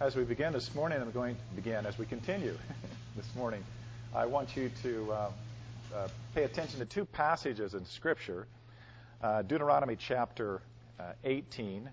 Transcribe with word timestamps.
as 0.00 0.14
we 0.14 0.22
begin 0.22 0.52
this 0.52 0.72
morning, 0.76 1.00
I'm 1.00 1.10
going 1.10 1.34
to 1.34 1.56
begin 1.56 1.84
as 1.84 1.98
we 1.98 2.06
continue 2.06 2.56
this 3.16 3.26
morning. 3.34 3.64
I 4.14 4.26
want 4.26 4.56
you 4.56 4.70
to 4.84 5.10
uh, 5.10 5.30
uh, 5.92 6.08
pay 6.36 6.44
attention 6.44 6.78
to 6.78 6.84
two 6.84 7.04
passages 7.04 7.74
in 7.74 7.84
Scripture 7.84 8.46
uh, 9.22 9.42
Deuteronomy 9.42 9.96
chapter 9.96 10.60
uh, 11.00 11.14
18, 11.24 11.90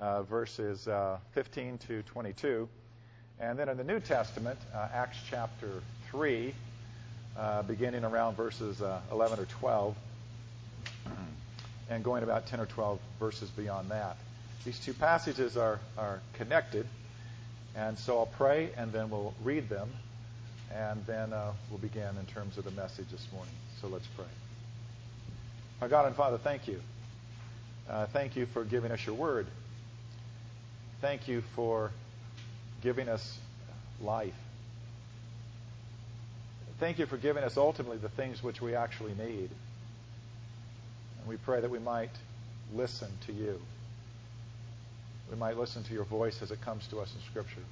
uh, 0.00 0.22
verses 0.24 0.88
uh, 0.88 1.18
15 1.30 1.78
to 1.86 2.02
22, 2.02 2.68
and 3.38 3.56
then 3.56 3.68
in 3.68 3.76
the 3.76 3.84
New 3.84 4.00
Testament, 4.00 4.58
Acts 4.74 5.18
chapter 5.30 5.70
3, 6.10 6.52
beginning 7.68 8.02
around 8.02 8.34
verses 8.34 8.82
11 9.12 9.38
or 9.38 9.44
12, 9.44 9.94
and 11.90 12.02
going 12.02 12.24
about 12.24 12.48
10 12.48 12.58
or 12.58 12.66
12 12.66 12.98
verses 13.20 13.50
beyond 13.50 13.88
that. 13.90 14.16
These 14.64 14.80
two 14.80 14.94
passages 14.94 15.56
are, 15.56 15.78
are 15.96 16.20
connected. 16.34 16.86
And 17.80 17.98
so 17.98 18.18
I'll 18.18 18.26
pray, 18.26 18.68
and 18.76 18.92
then 18.92 19.08
we'll 19.08 19.32
read 19.42 19.70
them, 19.70 19.88
and 20.70 21.02
then 21.06 21.32
uh, 21.32 21.52
we'll 21.70 21.78
begin 21.78 22.14
in 22.18 22.26
terms 22.26 22.58
of 22.58 22.64
the 22.64 22.70
message 22.72 23.08
this 23.10 23.26
morning. 23.32 23.54
So 23.80 23.88
let's 23.88 24.06
pray. 24.08 24.26
Our 25.80 25.88
God 25.88 26.04
and 26.04 26.14
Father, 26.14 26.36
thank 26.36 26.68
you. 26.68 26.78
Uh, 27.88 28.04
thank 28.04 28.36
you 28.36 28.44
for 28.44 28.64
giving 28.64 28.92
us 28.92 29.06
your 29.06 29.14
word. 29.14 29.46
Thank 31.00 31.26
you 31.26 31.42
for 31.56 31.90
giving 32.82 33.08
us 33.08 33.38
life. 34.02 34.34
Thank 36.78 36.98
you 36.98 37.06
for 37.06 37.16
giving 37.16 37.44
us 37.44 37.56
ultimately 37.56 37.96
the 37.96 38.10
things 38.10 38.42
which 38.42 38.60
we 38.60 38.74
actually 38.74 39.14
need. 39.14 39.48
And 41.18 41.26
we 41.26 41.38
pray 41.38 41.62
that 41.62 41.70
we 41.70 41.78
might 41.78 42.12
listen 42.74 43.08
to 43.26 43.32
you 43.32 43.58
we 45.30 45.36
might 45.36 45.56
listen 45.56 45.84
to 45.84 45.92
your 45.92 46.04
voice 46.04 46.36
as 46.42 46.50
it 46.50 46.60
comes 46.60 46.86
to 46.88 46.98
us 46.98 47.12
in 47.14 47.20
Scripture. 47.30 47.62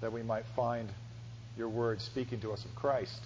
That 0.00 0.12
we 0.12 0.22
might 0.22 0.44
find 0.54 0.88
your 1.56 1.68
word 1.68 2.00
speaking 2.00 2.40
to 2.40 2.52
us 2.52 2.64
of 2.64 2.74
Christ, 2.76 3.20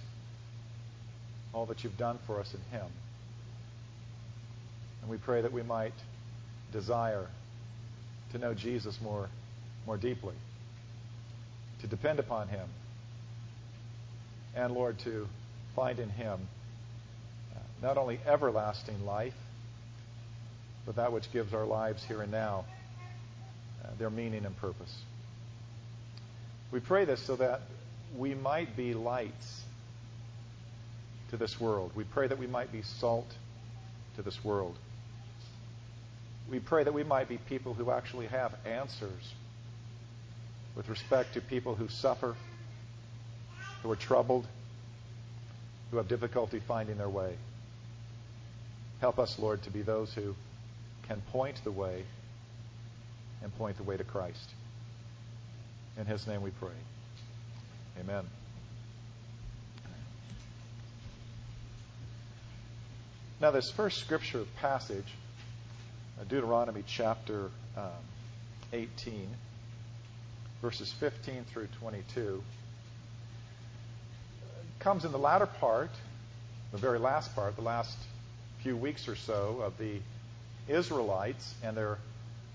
all 1.53 1.65
that 1.67 1.83
you've 1.83 1.97
done 1.97 2.17
for 2.25 2.39
us 2.39 2.53
in 2.53 2.77
Him. 2.77 2.87
And 5.01 5.11
we 5.11 5.17
pray 5.17 5.41
that 5.41 5.51
we 5.51 5.61
might 5.61 5.93
desire 6.71 7.27
to 8.31 8.37
know 8.37 8.53
Jesus 8.53 8.97
more, 9.01 9.29
more 9.85 9.97
deeply, 9.97 10.35
to 11.81 11.87
depend 11.87 12.19
upon 12.19 12.47
Him, 12.47 12.67
and 14.55 14.73
Lord, 14.73 14.97
to 14.99 15.27
find 15.75 15.99
in 15.99 16.09
Him 16.09 16.47
uh, 17.55 17.59
not 17.81 17.97
only 17.97 18.19
everlasting 18.25 19.05
life, 19.05 19.33
but 20.85 20.95
that 20.95 21.11
which 21.11 21.31
gives 21.31 21.53
our 21.53 21.65
lives 21.65 22.03
here 22.03 22.21
and 22.21 22.31
now 22.31 22.65
uh, 23.83 23.89
their 23.99 24.09
meaning 24.09 24.45
and 24.45 24.57
purpose. 24.57 24.95
We 26.71 26.79
pray 26.79 27.05
this 27.05 27.21
so 27.21 27.35
that 27.35 27.61
we 28.17 28.33
might 28.33 28.75
be 28.75 28.93
lights 28.93 29.61
to 31.29 31.37
this 31.37 31.59
world. 31.59 31.91
We 31.95 32.03
pray 32.03 32.27
that 32.27 32.37
we 32.37 32.47
might 32.47 32.71
be 32.71 32.81
salt 32.81 33.27
to 34.15 34.21
this 34.21 34.43
world. 34.43 34.75
We 36.49 36.59
pray 36.59 36.83
that 36.83 36.93
we 36.93 37.03
might 37.03 37.29
be 37.29 37.37
people 37.37 37.73
who 37.73 37.91
actually 37.91 38.27
have 38.27 38.53
answers 38.65 39.33
with 40.75 40.89
respect 40.89 41.33
to 41.33 41.41
people 41.41 41.75
who 41.75 41.87
suffer, 41.87 42.35
who 43.83 43.91
are 43.91 43.95
troubled, 43.95 44.47
who 45.89 45.97
have 45.97 46.07
difficulty 46.07 46.61
finding 46.65 46.97
their 46.97 47.09
way. 47.09 47.35
Help 48.99 49.19
us, 49.19 49.37
Lord, 49.39 49.63
to 49.63 49.71
be 49.71 49.81
those 49.81 50.13
who 50.13 50.35
can 51.11 51.21
point 51.33 51.61
the 51.65 51.71
way 51.71 52.05
and 53.43 53.53
point 53.57 53.75
the 53.75 53.83
way 53.83 53.97
to 53.97 54.03
Christ. 54.05 54.49
In 55.97 56.05
His 56.05 56.25
name 56.25 56.41
we 56.41 56.51
pray. 56.51 56.69
Amen. 57.99 58.23
Now, 63.41 63.51
this 63.51 63.69
first 63.71 63.97
scripture 63.97 64.45
passage, 64.61 65.07
uh, 66.17 66.23
Deuteronomy 66.29 66.83
chapter 66.87 67.49
um, 67.75 67.89
18, 68.71 69.27
verses 70.61 70.93
15 70.93 71.43
through 71.51 71.67
22, 71.79 72.41
comes 74.79 75.03
in 75.03 75.11
the 75.11 75.19
latter 75.19 75.47
part, 75.47 75.89
the 76.71 76.77
very 76.77 76.99
last 76.99 77.35
part, 77.35 77.57
the 77.57 77.63
last 77.63 77.97
few 78.63 78.77
weeks 78.77 79.09
or 79.09 79.15
so 79.17 79.59
of 79.61 79.77
the 79.77 79.99
Israelites, 80.71 81.53
and 81.63 81.75
they're, 81.75 81.97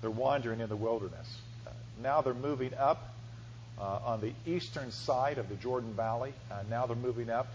they're 0.00 0.10
wandering 0.10 0.60
in 0.60 0.68
the 0.68 0.76
wilderness. 0.76 1.26
Uh, 1.66 1.70
now 2.02 2.20
they're 2.22 2.34
moving 2.34 2.74
up 2.74 3.14
uh, 3.78 4.00
on 4.04 4.20
the 4.20 4.32
eastern 4.46 4.90
side 4.90 5.38
of 5.38 5.48
the 5.48 5.54
Jordan 5.56 5.92
Valley. 5.94 6.32
Uh, 6.50 6.62
now 6.70 6.86
they're 6.86 6.96
moving 6.96 7.30
up 7.30 7.48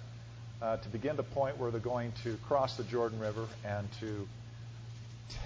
uh, 0.62 0.78
to 0.78 0.90
begin 0.90 1.16
the 1.16 1.24
point 1.24 1.58
where 1.58 1.72
they're 1.72 1.80
going 1.80 2.14
to 2.24 2.38
cross 2.48 2.78
the 2.78 2.84
Jordan 2.84 3.20
River 3.20 3.48
and 3.66 3.88
to 4.00 4.28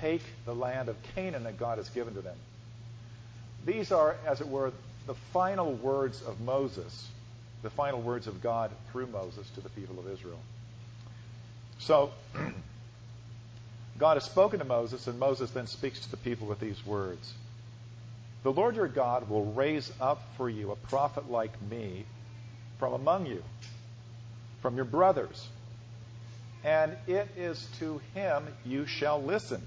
take 0.01 0.21
the 0.45 0.53
land 0.53 0.89
of 0.89 0.97
Canaan 1.15 1.43
that 1.43 1.57
God 1.57 1.77
has 1.77 1.89
given 1.89 2.13
to 2.15 2.21
them. 2.21 2.37
These 3.65 3.91
are, 3.91 4.15
as 4.25 4.41
it 4.41 4.47
were, 4.47 4.71
the 5.07 5.15
final 5.33 5.73
words 5.73 6.21
of 6.21 6.41
Moses, 6.41 7.07
the 7.61 7.69
final 7.69 8.01
words 8.01 8.27
of 8.27 8.41
God 8.41 8.71
through 8.91 9.07
Moses 9.07 9.49
to 9.55 9.61
the 9.61 9.69
people 9.69 9.99
of 9.99 10.07
Israel. 10.07 10.39
So, 11.79 12.11
God 13.97 14.15
has 14.15 14.25
spoken 14.25 14.59
to 14.59 14.65
Moses, 14.65 15.07
and 15.07 15.17
Moses 15.19 15.51
then 15.51 15.67
speaks 15.67 15.99
to 16.01 16.11
the 16.11 16.17
people 16.17 16.47
with 16.47 16.59
these 16.59 16.85
words. 16.85 17.33
The 18.43 18.51
Lord 18.51 18.75
your 18.75 18.87
God 18.87 19.29
will 19.29 19.53
raise 19.53 19.91
up 20.01 20.21
for 20.37 20.49
you 20.49 20.71
a 20.71 20.75
prophet 20.75 21.31
like 21.31 21.61
me 21.69 22.05
from 22.77 22.93
among 22.93 23.25
you, 23.25 23.41
from 24.61 24.75
your 24.75 24.85
brothers, 24.85 25.47
and 26.63 26.97
it 27.07 27.29
is 27.37 27.67
to 27.79 28.01
him 28.13 28.47
you 28.65 28.85
shall 28.85 29.21
listen, 29.21 29.61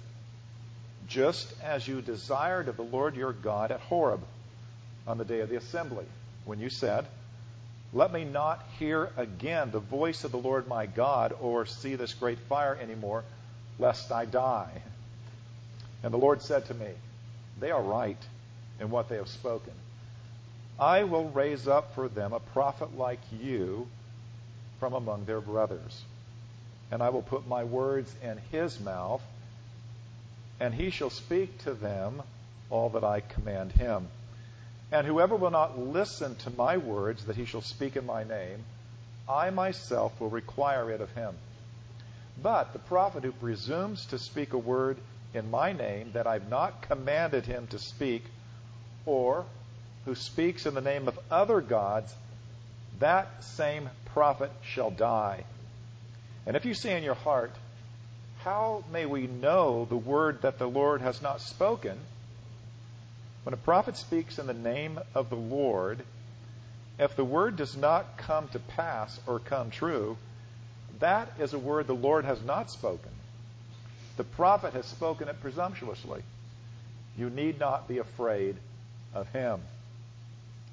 just 1.06 1.54
as 1.62 1.88
you 1.88 2.02
desired 2.02 2.68
of 2.68 2.76
the 2.76 2.82
Lord 2.82 3.16
your 3.16 3.32
God 3.32 3.70
at 3.72 3.80
Horeb 3.80 4.20
on 5.06 5.16
the 5.16 5.24
day 5.24 5.40
of 5.40 5.48
the 5.48 5.56
assembly, 5.56 6.04
when 6.44 6.60
you 6.60 6.68
said, 6.68 7.06
Let 7.94 8.12
me 8.12 8.24
not 8.24 8.62
hear 8.78 9.10
again 9.16 9.70
the 9.70 9.78
voice 9.78 10.24
of 10.24 10.32
the 10.32 10.38
Lord 10.38 10.68
my 10.68 10.84
God 10.84 11.34
or 11.40 11.64
see 11.64 11.94
this 11.94 12.12
great 12.12 12.38
fire 12.40 12.76
anymore 12.80 13.24
lest 13.78 14.12
I 14.12 14.24
die. 14.24 14.82
And 16.02 16.12
the 16.12 16.18
Lord 16.18 16.42
said 16.42 16.66
to 16.66 16.74
me, 16.74 16.90
They 17.60 17.70
are 17.70 17.82
right 17.82 18.22
in 18.80 18.90
what 18.90 19.08
they 19.08 19.16
have 19.16 19.28
spoken. 19.28 19.72
I 20.78 21.04
will 21.04 21.28
raise 21.30 21.66
up 21.66 21.94
for 21.94 22.08
them 22.08 22.32
a 22.32 22.40
prophet 22.40 22.96
like 22.96 23.20
you 23.40 23.88
from 24.78 24.94
among 24.94 25.24
their 25.24 25.40
brothers. 25.40 26.02
And 26.90 27.02
I 27.02 27.10
will 27.10 27.22
put 27.22 27.48
my 27.48 27.64
words 27.64 28.14
in 28.22 28.38
his 28.52 28.78
mouth, 28.80 29.22
and 30.60 30.72
he 30.72 30.90
shall 30.90 31.10
speak 31.10 31.58
to 31.64 31.74
them 31.74 32.22
all 32.70 32.90
that 32.90 33.04
I 33.04 33.20
command 33.20 33.72
him. 33.72 34.08
And 34.90 35.06
whoever 35.06 35.36
will 35.36 35.50
not 35.50 35.78
listen 35.78 36.36
to 36.36 36.50
my 36.50 36.76
words 36.76 37.24
that 37.26 37.36
he 37.36 37.44
shall 37.44 37.60
speak 37.60 37.96
in 37.96 38.06
my 38.06 38.24
name, 38.24 38.64
I 39.28 39.50
myself 39.50 40.18
will 40.20 40.30
require 40.30 40.90
it 40.90 41.00
of 41.00 41.10
him. 41.12 41.34
But 42.42 42.72
the 42.72 42.78
prophet 42.78 43.24
who 43.24 43.32
presumes 43.32 44.06
to 44.06 44.18
speak 44.18 44.52
a 44.52 44.58
word 44.58 44.98
in 45.34 45.50
my 45.50 45.72
name 45.72 46.12
that 46.12 46.26
I've 46.26 46.48
not 46.48 46.82
commanded 46.82 47.46
him 47.46 47.66
to 47.68 47.78
speak, 47.78 48.24
or 49.06 49.44
who 50.04 50.14
speaks 50.14 50.64
in 50.64 50.74
the 50.74 50.80
name 50.80 51.08
of 51.08 51.18
other 51.30 51.60
gods, 51.60 52.14
that 53.00 53.44
same 53.44 53.90
prophet 54.06 54.50
shall 54.62 54.90
die. 54.90 55.44
And 56.46 56.56
if 56.56 56.64
you 56.64 56.74
say 56.74 56.96
in 56.96 57.02
your 57.02 57.14
heart, 57.14 57.52
How 58.38 58.84
may 58.92 59.04
we 59.04 59.26
know 59.26 59.84
the 59.84 59.96
word 59.96 60.42
that 60.42 60.58
the 60.58 60.68
Lord 60.68 61.00
has 61.00 61.20
not 61.20 61.40
spoken? 61.40 61.98
When 63.42 63.52
a 63.52 63.58
prophet 63.58 63.96
speaks 63.96 64.38
in 64.38 64.46
the 64.46 64.54
name 64.54 64.98
of 65.14 65.28
the 65.28 65.36
Lord, 65.36 66.04
if 66.98 67.16
the 67.16 67.24
word 67.24 67.56
does 67.56 67.76
not 67.76 68.16
come 68.16 68.48
to 68.48 68.58
pass 68.58 69.20
or 69.26 69.38
come 69.38 69.70
true, 69.70 70.16
that 71.00 71.32
is 71.38 71.54
a 71.54 71.58
word 71.58 71.86
the 71.86 71.94
Lord 71.94 72.24
has 72.24 72.42
not 72.42 72.70
spoken. 72.70 73.10
The 74.16 74.24
prophet 74.24 74.74
has 74.74 74.86
spoken 74.86 75.28
it 75.28 75.40
presumptuously. 75.40 76.22
You 77.16 77.30
need 77.30 77.60
not 77.60 77.88
be 77.88 77.98
afraid 77.98 78.56
of 79.14 79.28
him. 79.28 79.60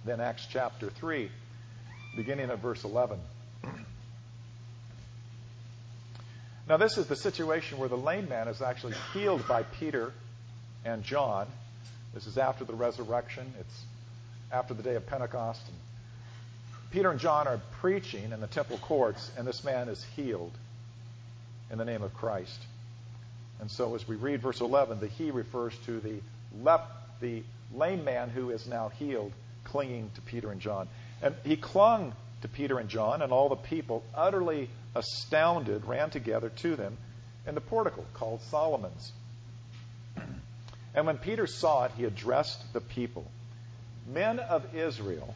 Then 0.04 0.22
Acts 0.22 0.48
chapter 0.50 0.90
3, 0.90 1.30
beginning 2.16 2.50
at 2.50 2.60
verse 2.60 2.84
11. 2.84 3.20
Now, 6.68 6.78
this 6.78 6.98
is 6.98 7.06
the 7.06 7.16
situation 7.16 7.78
where 7.78 7.90
the 7.90 7.98
lame 7.98 8.28
man 8.28 8.48
is 8.48 8.60
actually 8.60 8.96
healed 9.14 9.48
by 9.48 9.62
Peter 9.62 10.12
and 10.84 11.04
John. 11.04 11.46
This 12.16 12.26
is 12.26 12.40
after 12.40 12.66
the 12.66 12.74
resurrection. 12.74 13.54
It's 13.60 13.84
after 14.52 14.74
the 14.74 14.82
day 14.82 14.96
of 14.96 15.06
Pentecost. 15.06 15.62
And 15.68 15.78
Peter 16.96 17.12
and 17.12 17.20
John 17.20 17.46
are 17.46 17.60
preaching 17.82 18.32
in 18.32 18.40
the 18.40 18.48
temple 18.48 18.78
courts, 18.78 19.30
and 19.38 19.46
this 19.46 19.66
man 19.66 19.90
is 19.90 20.02
healed 20.16 20.54
in 21.70 21.78
the 21.78 21.84
name 21.84 22.02
of 22.02 22.14
Christ. 22.14 22.58
And 23.60 23.70
so, 23.70 23.96
as 23.96 24.08
we 24.08 24.16
read 24.16 24.42
verse 24.42 24.62
11, 24.62 25.02
the 25.02 25.08
he 25.08 25.30
refers 25.30 25.78
to 25.88 26.00
the, 26.00 26.22
lep- 26.64 27.20
the 27.20 27.44
lame 27.74 28.06
man 28.06 28.30
who 28.30 28.50
is 28.50 28.66
now 28.66 28.88
healed, 28.88 29.34
clinging 29.66 30.10
to 30.16 30.22
Peter 30.22 30.50
and 30.52 30.62
John. 30.62 30.88
And 31.22 31.36
he 31.44 31.58
clung 31.58 32.14
to 32.44 32.48
Peter 32.48 32.80
and 32.80 32.88
John, 32.88 33.22
and 33.22 33.34
all 33.34 33.50
the 33.50 33.58
people, 33.58 34.02
utterly 34.16 34.70
astounded, 34.96 35.84
ran 35.84 36.12
together 36.12 36.48
to 36.48 36.78
them 36.78 36.98
in 37.46 37.56
the 37.56 37.62
portico 37.62 38.06
called 38.14 38.40
Solomon's. 38.44 39.12
And 40.94 41.06
when 41.06 41.18
Peter 41.18 41.46
saw 41.46 41.84
it, 41.84 41.92
he 41.98 42.06
addressed 42.06 42.72
the 42.72 42.80
people 42.80 43.30
Men 44.08 44.40
of 44.40 44.76
Israel, 44.76 45.36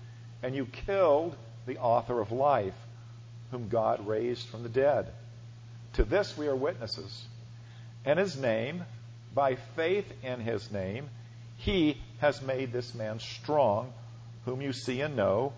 and 0.43 0.55
you 0.55 0.65
killed 0.65 1.35
the 1.65 1.77
author 1.77 2.19
of 2.19 2.31
life, 2.31 2.75
whom 3.51 3.69
God 3.69 4.07
raised 4.07 4.47
from 4.47 4.63
the 4.63 4.69
dead. 4.69 5.07
To 5.93 6.03
this 6.03 6.37
we 6.37 6.47
are 6.47 6.55
witnesses. 6.55 7.25
And 8.05 8.17
his 8.17 8.37
name, 8.37 8.83
by 9.33 9.55
faith 9.75 10.11
in 10.23 10.39
his 10.39 10.71
name, 10.71 11.09
he 11.57 11.97
has 12.19 12.41
made 12.41 12.71
this 12.71 12.95
man 12.95 13.19
strong, 13.19 13.93
whom 14.45 14.61
you 14.61 14.73
see 14.73 15.01
and 15.01 15.15
know. 15.15 15.53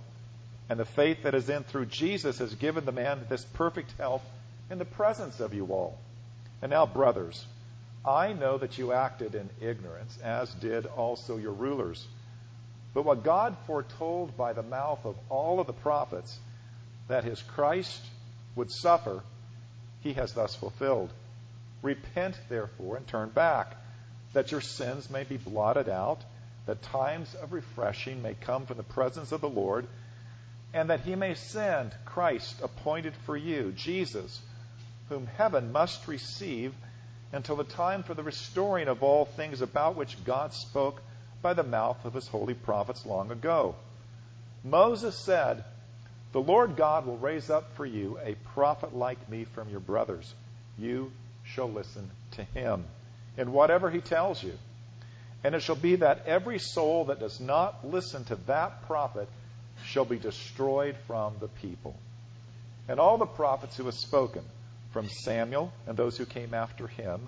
And 0.70 0.80
the 0.80 0.86
faith 0.86 1.24
that 1.24 1.36
is 1.36 1.50
in 1.50 1.64
through 1.64 1.86
Jesus 1.86 2.40
has 2.40 2.56
given 2.56 2.86
the 2.86 2.92
man 2.92 3.26
this 3.30 3.46
perfect 3.46 3.94
health 3.98 4.24
in 4.70 4.80
the 4.80 4.86
presence 4.86 5.40
of 5.40 5.54
you 5.54 5.68
all. 5.68 5.98
And 6.62 6.72
now, 6.72 6.86
brothers, 6.86 7.46
I 8.06 8.34
know 8.34 8.58
that 8.58 8.78
you 8.78 8.92
acted 8.92 9.36
in 9.36 9.50
ignorance, 9.62 10.18
as 10.24 10.54
did 10.56 10.86
also 10.86 11.38
your 11.38 11.54
rulers. 11.54 12.06
But 12.94 13.06
what 13.06 13.24
God 13.24 13.58
foretold 13.66 14.38
by 14.38 14.54
the 14.54 14.64
mouth 14.64 15.06
of 15.06 15.16
all 15.30 15.60
of 15.60 15.68
the 15.68 15.74
prophets, 15.74 16.40
that 17.08 17.24
his 17.24 17.42
Christ 17.42 18.02
would 18.56 18.72
suffer, 18.72 19.24
he 20.02 20.14
has 20.14 20.34
thus 20.34 20.56
fulfilled. 20.56 21.12
Repent, 21.82 22.40
therefore, 22.50 22.98
and 22.98 23.08
turn 23.08 23.30
back, 23.30 23.76
that 24.34 24.52
your 24.52 24.62
sins 24.62 25.10
may 25.10 25.24
be 25.24 25.38
blotted 25.38 25.90
out, 25.90 26.22
that 26.66 26.82
times 26.82 27.36
of 27.36 27.52
refreshing 27.52 28.22
may 28.22 28.36
come 28.36 28.66
from 28.66 28.78
the 28.78 28.84
presence 28.84 29.32
of 29.32 29.42
the 29.42 29.50
Lord, 29.50 29.88
and 30.74 30.90
that 30.90 31.02
he 31.02 31.16
may 31.16 31.34
send 31.34 31.94
Christ 32.06 32.62
appointed 32.62 33.14
for 33.26 33.36
you, 33.36 33.72
Jesus, 33.76 34.42
whom 35.10 35.28
heaven 35.28 35.72
must 35.72 36.08
receive 36.08 36.74
until 37.32 37.56
the 37.56 37.64
time 37.64 38.04
for 38.04 38.14
the 38.14 38.24
restoring 38.24 38.88
of 38.88 39.04
all 39.04 39.26
things 39.26 39.62
about 39.62 39.96
which 39.96 40.24
God 40.24 40.54
spoke 40.54 41.02
by 41.44 41.54
the 41.54 41.64
mouth 41.64 42.04
of 42.06 42.16
his 42.16 42.28
holy 42.28 42.56
prophets 42.56 43.06
long 43.06 43.30
ago. 43.30 43.76
Moses 44.64 45.16
said, 45.24 45.64
The 46.32 46.42
Lord 46.42 46.76
God 46.76 47.06
will 47.06 47.18
raise 47.18 47.52
up 47.52 47.76
for 47.76 47.86
you 47.86 48.18
a 48.24 48.36
prophet 48.54 48.96
like 48.96 49.30
me 49.30 49.44
from 49.44 49.70
your 49.70 49.80
brothers. 49.80 50.34
You 50.80 51.12
shall 51.44 51.70
listen 51.70 52.10
to 52.32 52.44
him 52.44 52.86
in 53.38 53.52
whatever 53.52 53.92
he 53.92 54.02
tells 54.02 54.42
you. 54.42 54.54
And 55.44 55.54
it 55.54 55.62
shall 55.62 55.76
be 55.76 55.98
that 55.98 56.26
every 56.26 56.58
soul 56.58 57.06
that 57.06 57.20
does 57.20 57.40
not 57.40 57.86
listen 57.86 58.24
to 58.26 58.36
that 58.48 58.88
prophet 58.88 59.28
shall 59.86 60.06
be 60.06 60.18
destroyed 60.18 60.96
from 61.06 61.36
the 61.40 61.50
people. 61.50 61.96
And 62.88 63.00
all 63.00 63.18
the 63.18 63.26
prophets 63.26 63.78
who 63.78 63.86
have 63.86 63.94
spoken, 63.94 64.44
from 64.94 65.10
Samuel 65.10 65.74
and 65.88 65.98
those 65.98 66.18
who 66.18 66.26
came 66.26 66.54
after 66.54 66.88
him, 66.88 67.28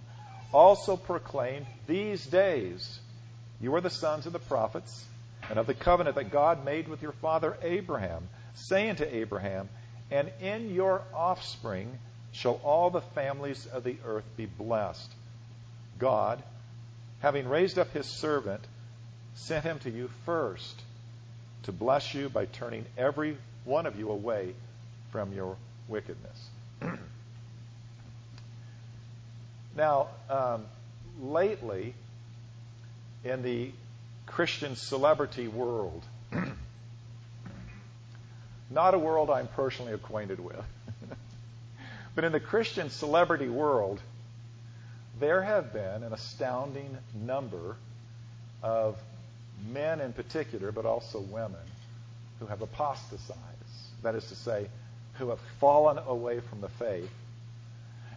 also 0.54 0.96
proclaimed 0.96 1.66
these 1.88 2.26
days 2.26 3.00
you 3.62 3.74
are 3.76 3.82
the 3.82 3.90
sons 3.90 4.26
of 4.26 4.34
the 4.34 4.40
prophets 4.40 5.06
and 5.50 5.60
of 5.60 5.68
the 5.68 5.74
covenant 5.74 6.16
that 6.16 6.32
God 6.32 6.66
made 6.66 6.88
with 6.88 7.02
your 7.02 7.12
father 7.14 7.58
Abraham, 7.62 8.28
saying 8.56 8.98
to 8.98 9.16
Abraham, 9.16 9.70
And 10.12 10.32
in 10.42 10.74
your 10.74 11.02
offspring 11.14 12.00
shall 12.32 12.60
all 12.64 12.90
the 12.90 13.02
families 13.02 13.66
of 13.68 13.84
the 13.84 13.98
earth 14.06 14.26
be 14.36 14.46
blessed. 14.46 15.12
God, 16.00 16.42
having 17.20 17.48
raised 17.48 17.80
up 17.80 17.92
his 17.92 18.08
servant, 18.20 18.62
sent 19.36 19.64
him 19.64 19.80
to 19.80 19.90
you 19.90 20.10
first 20.26 20.82
to 21.64 21.72
bless 21.72 22.14
you 22.14 22.30
by 22.30 22.46
turning 22.46 22.86
every 22.98 23.38
one 23.64 23.86
of 23.86 23.98
you 23.98 24.12
away 24.12 24.54
from 25.12 25.34
your 25.34 25.56
wickedness. 25.88 26.50
Now, 29.76 30.08
um, 30.30 30.66
lately, 31.22 31.94
in 33.26 33.42
the 33.42 33.72
Christian 34.28 34.76
celebrity 34.76 35.48
world, 35.48 36.04
not 38.70 38.94
a 38.94 39.00
world 39.00 39.30
I'm 39.30 39.48
personally 39.48 39.94
acquainted 39.94 40.40
with, 40.40 40.64
but 42.16 42.24
in 42.24 42.32
the 42.32 42.40
Christian 42.40 42.90
celebrity 42.90 43.50
world, 43.50 44.00
there 45.20 45.42
have 45.42 45.74
been 45.74 46.04
an 46.04 46.14
astounding 46.14 46.98
number 47.14 47.76
of 48.62 48.96
men 49.70 50.02
in 50.02 50.14
particular, 50.14 50.72
but 50.72 50.86
also 50.86 51.20
women, 51.20 51.58
who 52.40 52.46
have 52.46 52.62
apostatized. 52.62 53.34
That 54.04 54.16
is 54.16 54.26
to 54.28 54.36
say, 54.36 54.68
who 55.16 55.30
have 55.30 55.40
fallen 55.60 55.98
away 56.06 56.42
from 56.42 56.62
the 56.62 56.70
faith 56.70 57.10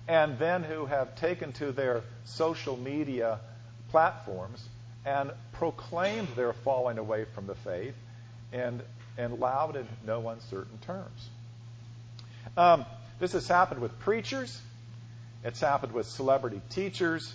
and 0.06 0.38
then 0.38 0.64
who 0.64 0.86
have 0.86 1.14
taken 1.16 1.52
to 1.52 1.70
their 1.70 2.02
social 2.24 2.76
media 2.76 3.38
platforms 3.90 4.62
and 5.04 5.30
proclaimed 5.52 6.28
their 6.36 6.52
falling 6.52 6.98
away 6.98 7.24
from 7.34 7.46
the 7.46 7.54
faith 7.54 7.94
and 8.52 8.82
in 9.16 9.40
loud 9.40 9.76
and 9.76 9.88
no 10.06 10.28
uncertain 10.28 10.78
terms. 10.86 11.28
Um, 12.56 12.84
this 13.18 13.32
has 13.32 13.48
happened 13.48 13.80
with 13.80 13.98
preachers. 14.00 14.60
It's 15.44 15.60
happened 15.60 15.92
with 15.92 16.06
celebrity 16.06 16.60
teachers. 16.70 17.34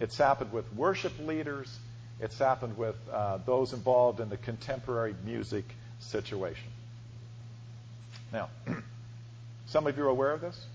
It's 0.00 0.16
happened 0.16 0.52
with 0.52 0.72
worship 0.74 1.12
leaders. 1.20 1.78
It's 2.20 2.38
happened 2.38 2.76
with 2.76 2.96
uh, 3.12 3.38
those 3.44 3.72
involved 3.72 4.20
in 4.20 4.28
the 4.28 4.36
contemporary 4.36 5.14
music 5.24 5.64
situation. 5.98 6.68
Now, 8.32 8.48
some 9.66 9.86
of 9.86 9.96
you 9.96 10.04
are 10.04 10.08
aware 10.08 10.32
of 10.32 10.40
this? 10.40 10.66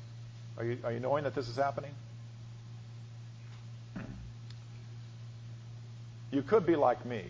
Are 0.58 0.66
you, 0.66 0.78
are 0.84 0.92
you 0.92 1.00
knowing 1.00 1.24
that 1.24 1.36
this 1.36 1.48
is 1.48 1.56
happening? 1.56 1.92
You 6.32 6.42
could 6.42 6.66
be 6.66 6.76
like 6.76 7.06
me. 7.06 7.24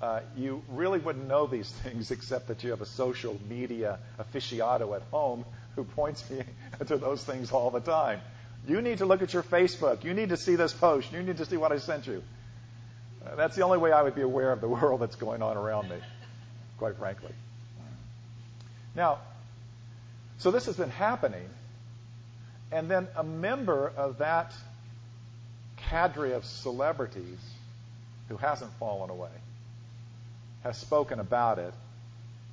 Uh, 0.00 0.20
you 0.36 0.62
really 0.68 1.00
wouldn't 1.00 1.26
know 1.26 1.46
these 1.46 1.68
things 1.82 2.10
except 2.10 2.48
that 2.48 2.62
you 2.62 2.70
have 2.70 2.80
a 2.80 2.86
social 2.86 3.38
media 3.48 3.98
aficionado 4.18 4.94
at 4.94 5.02
home 5.10 5.44
who 5.74 5.84
points 5.84 6.28
me 6.30 6.42
to 6.86 6.96
those 6.96 7.22
things 7.24 7.50
all 7.50 7.70
the 7.70 7.80
time. 7.80 8.20
You 8.66 8.80
need 8.80 8.98
to 8.98 9.06
look 9.06 9.22
at 9.22 9.32
your 9.32 9.42
Facebook. 9.42 10.04
You 10.04 10.14
need 10.14 10.28
to 10.30 10.36
see 10.36 10.56
this 10.56 10.72
post. 10.72 11.12
You 11.12 11.22
need 11.22 11.38
to 11.38 11.46
see 11.46 11.56
what 11.56 11.72
I 11.72 11.78
sent 11.78 12.06
you. 12.06 12.22
Uh, 13.24 13.34
that's 13.34 13.56
the 13.56 13.62
only 13.62 13.78
way 13.78 13.92
I 13.92 14.02
would 14.02 14.14
be 14.14 14.22
aware 14.22 14.52
of 14.52 14.60
the 14.60 14.68
world 14.76 15.00
that's 15.00 15.16
going 15.16 15.42
on 15.42 15.56
around 15.56 15.88
me, 15.88 15.96
quite 16.78 16.96
frankly. 16.96 17.32
Now, 18.94 19.18
so 20.38 20.50
this 20.50 20.66
has 20.66 20.76
been 20.76 20.90
happening 20.90 21.48
and 22.70 22.90
then 22.90 23.08
a 23.16 23.24
member 23.24 23.92
of 23.96 24.18
that 24.18 24.52
cadre 25.76 26.32
of 26.32 26.44
celebrities 26.44 27.38
who 28.28 28.36
hasn't 28.36 28.72
fallen 28.74 29.10
away 29.10 29.30
has 30.64 30.76
spoken 30.76 31.20
about 31.20 31.58
it. 31.58 31.72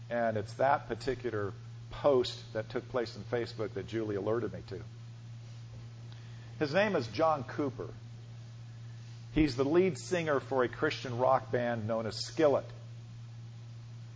And 0.09 0.37
it's 0.37 0.53
that 0.53 0.87
particular 0.87 1.53
post 1.89 2.37
that 2.53 2.69
took 2.69 2.87
place 2.89 3.15
in 3.15 3.23
Facebook 3.23 3.73
that 3.73 3.87
Julie 3.87 4.15
alerted 4.15 4.53
me 4.53 4.59
to. 4.69 4.79
His 6.59 6.73
name 6.73 6.95
is 6.95 7.07
John 7.07 7.43
Cooper. 7.43 7.89
He's 9.33 9.55
the 9.55 9.65
lead 9.65 9.97
singer 9.97 10.39
for 10.39 10.63
a 10.63 10.69
Christian 10.69 11.17
rock 11.17 11.51
band 11.51 11.87
known 11.87 12.05
as 12.05 12.15
Skillet. 12.15 12.65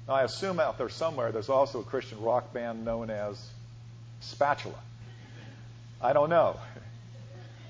Now, 0.08 0.16
I 0.16 0.24
assume 0.24 0.60
out 0.60 0.78
there 0.78 0.90
somewhere 0.90 1.32
there's 1.32 1.50
also 1.50 1.82
a 1.82 1.84
Christian 1.84 2.22
rock 2.22 2.54
band 2.54 2.86
known 2.86 3.10
as 3.10 3.38
Spatula. 4.22 4.80
I 6.02 6.14
don't 6.14 6.30
know. 6.30 6.56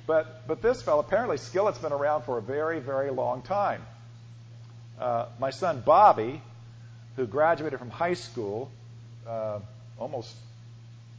But, 0.10 0.48
but 0.48 0.64
this 0.64 0.82
fellow, 0.82 1.02
apparently 1.02 1.38
Skillet's 1.38 1.78
been 1.78 1.92
around 1.92 2.24
for 2.24 2.40
a 2.40 2.42
very, 2.42 2.80
very 2.80 3.12
long 3.12 3.44
time. 3.44 3.86
Uh, 5.00 5.28
my 5.40 5.52
son 5.52 5.84
Bobby, 5.86 6.42
who 7.16 7.28
graduated 7.28 7.78
from 7.78 7.92
high 7.92 8.16
school 8.16 8.72
uh, 9.28 9.60
almost 10.00 10.36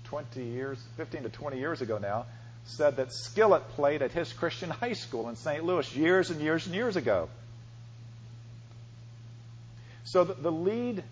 20 0.07 0.43
years, 0.43 0.77
15 0.97 1.23
to 1.23 1.29
20 1.29 1.61
years 1.61 1.83
ago 1.83 1.99
now, 1.99 2.27
said 2.65 2.97
that 2.97 3.13
Skillet 3.13 3.63
played 3.77 4.03
at 4.03 4.11
his 4.11 4.33
Christian 4.33 4.71
high 4.71 4.95
school 4.95 5.29
in 5.29 5.37
St. 5.37 5.65
Louis 5.65 5.95
years 5.95 6.31
and 6.31 6.41
years 6.41 6.67
and 6.67 6.75
years 6.75 6.97
ago. 6.97 7.29
So 10.03 10.25
the, 10.25 10.35
the 10.35 10.51
lead 10.51 11.05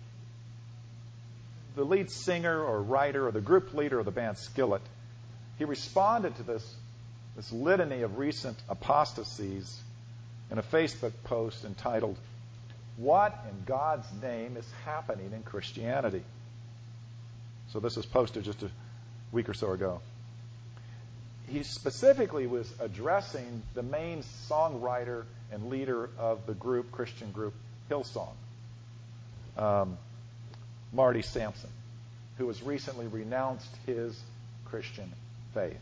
the 1.77 1.85
lead 1.85 2.11
singer 2.11 2.61
or 2.61 2.81
writer 2.81 3.25
or 3.25 3.31
the 3.31 3.39
group 3.39 3.73
leader 3.73 3.99
of 3.99 4.03
the 4.03 4.11
band 4.11 4.37
Skillet, 4.37 4.81
he 5.57 5.63
responded 5.63 6.35
to 6.35 6.43
this, 6.43 6.75
this 7.35 7.51
litany 7.51 8.01
of 8.01 8.17
recent 8.17 8.57
apostasies 8.67 9.79
in 10.51 10.57
a 10.57 10.63
Facebook 10.63 11.13
post 11.23 11.63
entitled, 11.63 12.17
What 12.97 13.33
in 13.49 13.63
God's 13.65 14.07
Name 14.21 14.57
is 14.57 14.69
Happening 14.85 15.31
in 15.33 15.43
Christianity? 15.43 16.23
So 17.71 17.79
this 17.79 17.95
was 17.95 18.05
posted 18.05 18.43
just 18.43 18.63
a 18.63 18.69
week 19.31 19.47
or 19.47 19.53
so 19.53 19.71
ago. 19.71 20.01
He 21.47 21.63
specifically 21.63 22.47
was 22.47 22.71
addressing 22.79 23.63
the 23.73 23.83
main 23.83 24.23
songwriter 24.49 25.25
and 25.51 25.69
leader 25.69 26.09
of 26.17 26.45
the 26.45 26.53
group, 26.53 26.91
Christian 26.91 27.31
group, 27.31 27.53
Hillsong, 27.89 28.33
um, 29.57 29.97
Marty 30.93 31.21
Sampson, 31.21 31.69
who 32.37 32.47
has 32.47 32.61
recently 32.61 33.07
renounced 33.07 33.69
his 33.85 34.19
Christian 34.65 35.11
faith. 35.53 35.79